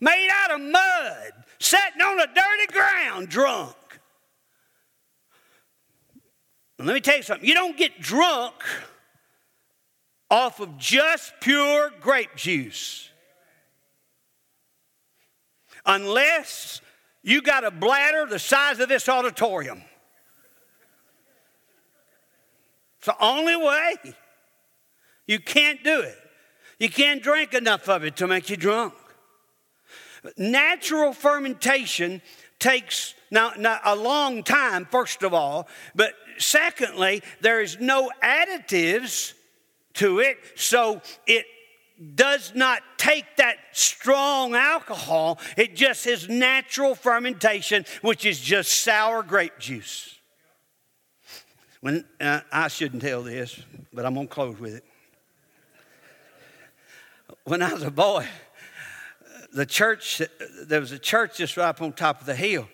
made 0.00 0.28
out 0.30 0.52
of 0.52 0.60
mud, 0.60 1.32
sitting 1.58 2.02
on 2.02 2.18
the 2.18 2.28
dirty 2.28 2.72
ground, 2.72 3.28
drunk. 3.28 3.74
Let 6.78 6.94
me 6.94 7.00
tell 7.00 7.16
you 7.16 7.22
something 7.22 7.48
you 7.48 7.54
don't 7.54 7.76
get 7.76 8.00
drunk 8.00 8.54
off 10.30 10.60
of 10.60 10.76
just 10.76 11.32
pure 11.40 11.90
grape 12.00 12.34
juice 12.36 13.08
unless 15.86 16.80
you 17.22 17.40
got 17.40 17.64
a 17.64 17.70
bladder 17.70 18.26
the 18.26 18.38
size 18.38 18.78
of 18.80 18.88
this 18.88 19.08
auditorium. 19.08 19.82
It's 22.98 23.06
the 23.06 23.24
only 23.24 23.56
way. 23.56 23.94
You 25.26 25.38
can't 25.38 25.82
do 25.82 26.00
it. 26.00 26.16
You 26.78 26.90
can't 26.90 27.22
drink 27.22 27.54
enough 27.54 27.88
of 27.88 28.04
it 28.04 28.16
to 28.16 28.26
make 28.26 28.50
you 28.50 28.56
drunk. 28.56 28.94
Natural 30.36 31.12
fermentation 31.12 32.20
takes 32.58 33.14
now, 33.30 33.80
a 33.84 33.96
long 33.96 34.42
time, 34.42 34.86
first 34.86 35.22
of 35.22 35.34
all, 35.34 35.68
but 35.94 36.14
secondly, 36.38 37.22
there 37.40 37.60
is 37.60 37.78
no 37.80 38.10
additives 38.22 39.32
to 39.94 40.20
it, 40.20 40.38
so 40.54 41.00
it 41.26 41.46
does 42.14 42.54
not 42.54 42.82
take 42.98 43.24
that 43.36 43.56
strong 43.72 44.54
alcohol. 44.54 45.38
It 45.56 45.74
just 45.74 46.06
is 46.06 46.28
natural 46.28 46.94
fermentation, 46.94 47.84
which 48.02 48.26
is 48.26 48.38
just 48.38 48.72
sour 48.82 49.22
grape 49.22 49.58
juice. 49.58 50.14
When 51.80 52.04
uh, 52.20 52.40
I 52.52 52.68
shouldn't 52.68 53.02
tell 53.02 53.22
this, 53.22 53.60
but 53.92 54.04
I'm 54.04 54.14
gonna 54.14 54.26
close 54.26 54.58
with 54.58 54.74
it. 54.74 54.84
When 57.44 57.62
I 57.62 57.72
was 57.72 57.82
a 57.82 57.90
boy, 57.90 58.26
the 59.52 59.66
church 59.66 60.20
there 60.66 60.80
was 60.80 60.92
a 60.92 60.98
church 60.98 61.38
just 61.38 61.56
right 61.56 61.68
up 61.68 61.80
on 61.80 61.92
top 61.92 62.20
of 62.20 62.26
the 62.26 62.34
hill. 62.34 62.68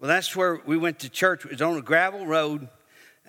Well, 0.00 0.08
that's 0.08 0.34
where 0.34 0.60
we 0.64 0.76
went 0.76 0.98
to 1.00 1.08
church. 1.08 1.44
It 1.44 1.52
was 1.52 1.62
on 1.62 1.76
a 1.76 1.82
gravel 1.82 2.26
road 2.26 2.68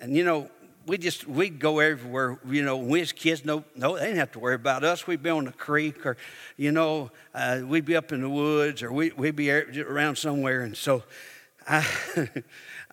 and 0.02 0.16
you 0.16 0.24
know, 0.24 0.50
we 0.86 0.98
just 0.98 1.28
we'd 1.28 1.60
go 1.60 1.78
everywhere. 1.78 2.38
You 2.44 2.62
know, 2.62 2.76
we 2.76 3.00
as 3.00 3.12
kids, 3.12 3.44
no, 3.44 3.64
no, 3.76 3.96
they 3.96 4.06
didn't 4.06 4.18
have 4.18 4.32
to 4.32 4.40
worry 4.40 4.56
about 4.56 4.82
us. 4.82 5.06
We'd 5.06 5.22
be 5.22 5.30
on 5.30 5.44
the 5.44 5.52
creek, 5.52 6.04
or 6.04 6.16
you 6.56 6.72
know, 6.72 7.12
uh, 7.34 7.60
we'd 7.64 7.84
be 7.84 7.94
up 7.94 8.10
in 8.10 8.20
the 8.20 8.28
woods, 8.28 8.82
or 8.82 8.92
we, 8.92 9.12
we'd 9.12 9.36
be 9.36 9.50
around 9.50 10.16
somewhere. 10.16 10.62
And 10.62 10.76
so, 10.76 11.04
I, 11.68 11.86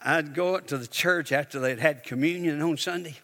I'd 0.03 0.35
go 0.35 0.55
up 0.55 0.67
to 0.67 0.77
the 0.77 0.85
church 0.85 1.31
after 1.31 1.59
they'd 1.59 1.79
had 1.79 2.03
communion 2.03 2.61
on 2.61 2.77
Sunday, 2.77 3.17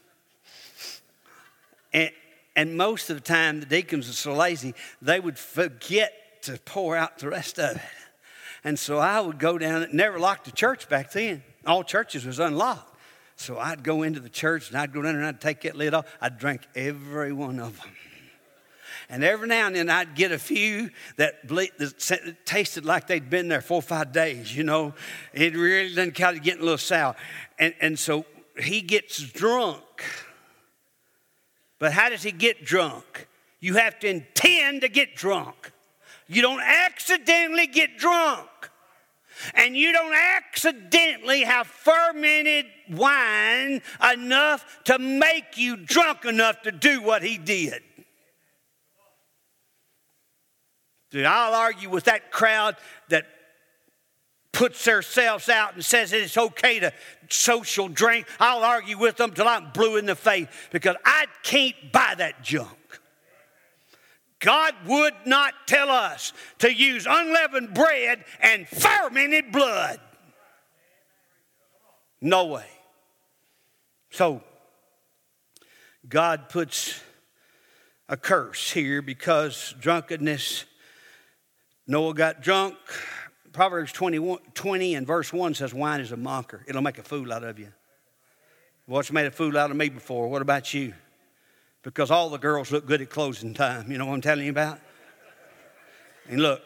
and 1.93 2.09
and 2.55 2.75
most 2.75 3.11
of 3.11 3.17
the 3.17 3.21
time 3.21 3.59
the 3.59 3.67
deacons 3.67 4.07
were 4.07 4.13
so 4.13 4.33
lazy 4.33 4.73
they 4.99 5.19
would 5.19 5.37
forget 5.37 6.41
to 6.43 6.57
pour 6.65 6.95
out 6.95 7.19
the 7.19 7.29
rest 7.29 7.59
of 7.59 7.75
it. 7.75 7.81
And 8.65 8.79
so 8.79 8.97
I 8.97 9.21
would 9.21 9.37
go 9.37 9.59
down. 9.59 9.87
Never 9.93 10.19
locked 10.19 10.45
the 10.45 10.51
church 10.51 10.89
back 10.89 11.11
then. 11.11 11.43
All 11.67 11.83
churches 11.83 12.25
was 12.25 12.39
unlocked. 12.39 12.93
So 13.35 13.59
I'd 13.59 13.83
go 13.83 14.01
into 14.01 14.19
the 14.19 14.29
church 14.29 14.69
and 14.69 14.77
I'd 14.77 14.91
go 14.91 15.03
down 15.03 15.13
there 15.13 15.21
and 15.21 15.27
I'd 15.27 15.39
take 15.39 15.61
that 15.61 15.75
lid 15.75 15.93
off. 15.93 16.05
I'd 16.19 16.39
drink 16.39 16.61
every 16.75 17.31
one 17.31 17.59
of 17.59 17.79
them. 17.79 17.91
And 19.07 19.23
every 19.23 19.47
now 19.47 19.67
and 19.67 19.75
then 19.75 19.87
I'd 19.87 20.15
get 20.15 20.31
a 20.31 20.39
few 20.39 20.89
that, 21.17 21.47
ble- 21.47 21.67
that 21.77 22.35
tasted 22.45 22.85
like 22.85 23.05
they'd 23.05 23.29
been 23.29 23.49
there 23.49 23.61
four 23.61 23.77
or 23.77 23.81
five 23.83 24.11
days, 24.11 24.55
you 24.55 24.63
know. 24.63 24.95
It 25.31 25.55
really 25.55 25.93
done 25.93 26.09
kind 26.09 26.35
of 26.35 26.43
getting 26.43 26.61
a 26.61 26.63
little 26.63 26.79
sour. 26.79 27.15
And, 27.59 27.75
and 27.81 27.99
so 27.99 28.25
he 28.59 28.81
gets 28.81 29.19
drunk. 29.19 29.83
But 31.77 31.91
how 31.91 32.09
does 32.09 32.23
he 32.23 32.31
get 32.31 32.65
drunk? 32.65 33.27
You 33.59 33.75
have 33.75 33.99
to 33.99 34.09
intend 34.09 34.81
to 34.81 34.89
get 34.89 35.15
drunk. 35.15 35.71
You 36.27 36.41
don't 36.41 36.61
accidentally 36.61 37.67
get 37.67 37.99
drunk 37.99 38.49
and 39.53 39.75
you 39.75 39.91
don't 39.91 40.15
accidentally 40.15 41.41
have 41.41 41.67
fermented 41.67 42.65
wine 42.89 43.81
enough 44.13 44.83
to 44.85 44.99
make 44.99 45.57
you 45.57 45.77
drunk 45.77 46.25
enough 46.25 46.61
to 46.63 46.71
do 46.71 47.01
what 47.01 47.23
he 47.23 47.37
did. 47.37 47.81
Dude, 51.11 51.25
I'll 51.25 51.55
argue 51.55 51.89
with 51.89 52.05
that 52.05 52.31
crowd 52.31 52.75
that 53.09 53.25
puts 54.51 54.85
themselves 54.85 55.49
out 55.49 55.75
and 55.75 55.83
says 55.83 56.13
it's 56.13 56.37
okay 56.37 56.79
to 56.79 56.93
social 57.29 57.87
drink. 57.89 58.25
I'll 58.39 58.63
argue 58.63 58.97
with 58.97 59.17
them 59.17 59.31
till 59.31 59.47
I'm 59.47 59.71
blue 59.71 59.97
in 59.97 60.05
the 60.05 60.15
face 60.15 60.47
because 60.71 60.95
I 61.05 61.25
can't 61.43 61.75
buy 61.91 62.15
that 62.17 62.41
junk. 62.41 62.77
God 64.45 64.75
would 64.85 65.15
not 65.25 65.55
tell 65.65 65.89
us 65.89 66.31
to 66.59 66.71
use 66.71 67.07
unleavened 67.09 67.73
bread 67.73 68.23
and 68.39 68.67
fermented 68.67 69.51
blood. 69.51 69.99
No 72.21 72.45
way. 72.45 72.67
So, 74.11 74.43
God 76.07 76.49
puts 76.49 77.01
a 78.07 78.15
curse 78.15 78.71
here 78.71 79.01
because 79.01 79.73
drunkenness, 79.79 80.65
Noah 81.87 82.13
got 82.13 82.43
drunk. 82.43 82.75
Proverbs 83.51 83.91
21, 83.93 84.37
20 84.53 84.93
and 84.93 85.07
verse 85.07 85.33
1 85.33 85.55
says, 85.55 85.73
Wine 85.73 86.01
is 86.01 86.11
a 86.11 86.17
mocker. 86.17 86.63
It'll 86.67 86.83
make 86.83 86.99
a 86.99 87.03
fool 87.03 87.33
out 87.33 87.43
of 87.43 87.57
you. 87.57 87.73
What's 88.85 89.11
made 89.11 89.25
a 89.25 89.31
fool 89.31 89.57
out 89.57 89.71
of 89.71 89.77
me 89.77 89.89
before? 89.89 90.27
What 90.27 90.43
about 90.43 90.71
you? 90.71 90.93
Because 91.85 92.09
all 92.09 92.31
the 92.31 92.39
girls 92.39 92.71
look 92.71 92.87
good 92.87 92.99
at 92.99 93.11
closing 93.11 93.53
time. 93.53 93.91
You 93.91 93.99
know 93.99 94.07
what 94.07 94.15
I'm 94.15 94.21
telling 94.21 94.45
you 94.45 94.51
about? 94.51 94.79
And 96.27 96.41
look, 96.41 96.63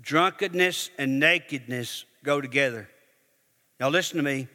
drunkenness 0.00 0.90
and 0.98 1.20
nakedness 1.20 2.04
go 2.24 2.40
together. 2.40 2.90
Now, 3.78 3.90
listen 3.90 4.16
to 4.16 4.24
me. 4.24 4.48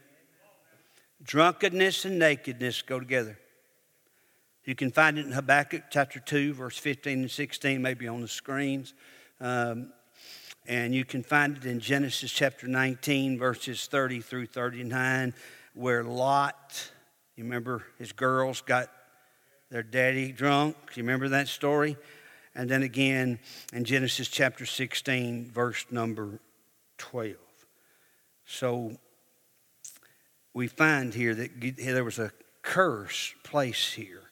Drunkenness 1.23 2.03
and 2.03 2.19
nakedness 2.19 2.81
go 2.81 2.99
together. 2.99 3.39
You 4.65 4.75
can 4.75 4.91
find 4.91 5.17
it 5.17 5.25
in 5.25 5.31
Habakkuk 5.31 5.83
chapter 5.89 6.19
2, 6.19 6.53
verse 6.53 6.77
15 6.77 7.21
and 7.21 7.31
16, 7.31 7.81
maybe 7.81 8.05
on 8.09 8.19
the 8.19 8.27
screens. 8.27 8.93
Um, 9.39 9.93
and 10.67 10.93
you 10.93 11.05
can 11.05 11.23
find 11.23 11.55
it 11.55 11.63
in 11.65 11.79
Genesis 11.79 12.33
chapter 12.33 12.67
19, 12.67 13.39
verses 13.39 13.87
30 13.87 14.19
through 14.19 14.47
39, 14.47 15.33
where 15.73 16.03
Lot, 16.03 16.91
you 17.39 17.45
remember 17.45 17.85
his 17.97 18.11
girls 18.11 18.59
got 18.59 18.91
their 19.71 19.81
daddy 19.81 20.33
drunk. 20.33 20.75
You 20.95 21.03
remember 21.03 21.29
that 21.29 21.47
story? 21.47 21.95
And 22.53 22.69
then 22.69 22.83
again 22.83 23.39
in 23.71 23.85
Genesis 23.85 24.27
chapter 24.27 24.65
16, 24.65 25.49
verse 25.49 25.85
number 25.89 26.41
12. 26.97 27.37
So 28.45 28.91
we 30.53 30.67
find 30.67 31.13
here 31.13 31.33
that 31.33 31.77
there 31.77 32.03
was 32.03 32.19
a 32.19 32.33
curse 32.61 33.33
placed 33.45 33.93
here. 33.93 34.23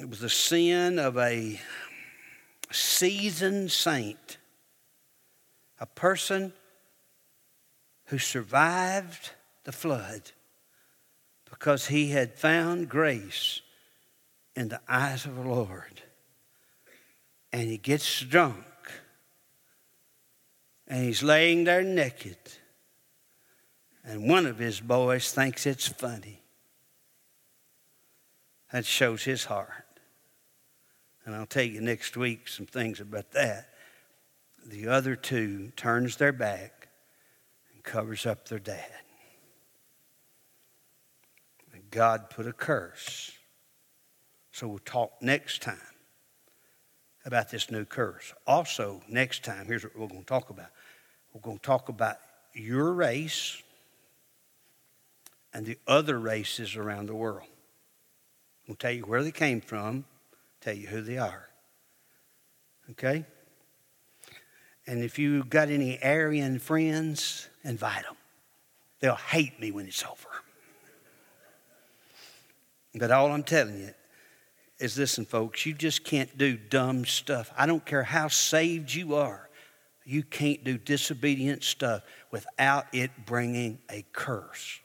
It 0.00 0.08
was 0.08 0.20
the 0.20 0.30
sin 0.30 0.98
of 0.98 1.18
a 1.18 1.60
seasoned 2.70 3.70
saint, 3.70 4.38
a 5.78 5.84
person 5.84 6.54
who 8.06 8.16
survived 8.16 9.32
the 9.64 9.72
flood 9.72 10.32
because 11.48 11.86
he 11.86 12.10
had 12.10 12.34
found 12.34 12.88
grace 12.88 13.60
in 14.54 14.68
the 14.68 14.80
eyes 14.88 15.24
of 15.24 15.36
the 15.36 15.42
Lord. 15.42 16.02
And 17.52 17.68
he 17.68 17.78
gets 17.78 18.20
drunk 18.20 18.64
and 20.88 21.04
he's 21.04 21.22
laying 21.22 21.64
there 21.64 21.82
naked. 21.82 22.38
And 24.04 24.28
one 24.28 24.46
of 24.46 24.58
his 24.58 24.80
boys 24.80 25.32
thinks 25.32 25.66
it's 25.66 25.88
funny. 25.88 26.42
That 28.72 28.84
shows 28.84 29.24
his 29.24 29.44
heart. 29.44 29.70
And 31.24 31.34
I'll 31.34 31.46
tell 31.46 31.64
you 31.64 31.80
next 31.80 32.16
week 32.16 32.46
some 32.46 32.66
things 32.66 33.00
about 33.00 33.32
that. 33.32 33.70
The 34.64 34.88
other 34.88 35.16
two 35.16 35.72
turns 35.76 36.16
their 36.16 36.32
back 36.32 36.88
and 37.74 37.82
covers 37.82 38.26
up 38.26 38.48
their 38.48 38.58
dad. 38.58 39.05
God 41.96 42.28
put 42.28 42.46
a 42.46 42.52
curse. 42.52 43.32
So 44.52 44.68
we'll 44.68 44.80
talk 44.80 45.12
next 45.22 45.62
time 45.62 45.78
about 47.24 47.50
this 47.50 47.70
new 47.70 47.86
curse. 47.86 48.34
Also, 48.46 49.00
next 49.08 49.44
time, 49.44 49.64
here's 49.64 49.82
what 49.82 49.98
we're 49.98 50.06
going 50.06 50.20
to 50.20 50.26
talk 50.26 50.50
about. 50.50 50.66
We're 51.32 51.40
going 51.40 51.56
to 51.56 51.62
talk 51.62 51.88
about 51.88 52.16
your 52.52 52.92
race 52.92 53.62
and 55.54 55.64
the 55.64 55.78
other 55.86 56.18
races 56.18 56.76
around 56.76 57.06
the 57.06 57.14
world. 57.14 57.48
We'll 58.68 58.76
tell 58.76 58.92
you 58.92 59.04
where 59.06 59.22
they 59.22 59.32
came 59.32 59.62
from, 59.62 60.04
tell 60.60 60.74
you 60.74 60.88
who 60.88 61.00
they 61.00 61.16
are. 61.16 61.48
Okay? 62.90 63.24
And 64.86 65.02
if 65.02 65.18
you 65.18 65.44
got 65.44 65.70
any 65.70 65.98
Aryan 66.02 66.58
friends, 66.58 67.48
invite 67.64 68.02
them. 68.02 68.16
They'll 69.00 69.14
hate 69.14 69.58
me 69.58 69.70
when 69.70 69.86
it's 69.86 70.04
over. 70.04 70.42
But 72.98 73.10
all 73.10 73.30
I'm 73.30 73.42
telling 73.42 73.78
you 73.78 73.94
is 74.78 74.98
listen, 74.98 75.24
folks, 75.24 75.66
you 75.66 75.74
just 75.74 76.04
can't 76.04 76.36
do 76.36 76.56
dumb 76.56 77.04
stuff. 77.04 77.52
I 77.56 77.66
don't 77.66 77.84
care 77.84 78.02
how 78.02 78.28
saved 78.28 78.92
you 78.92 79.14
are, 79.14 79.48
you 80.04 80.22
can't 80.22 80.62
do 80.64 80.78
disobedient 80.78 81.64
stuff 81.64 82.02
without 82.30 82.86
it 82.92 83.10
bringing 83.26 83.78
a 83.90 84.04
curse. 84.12 84.80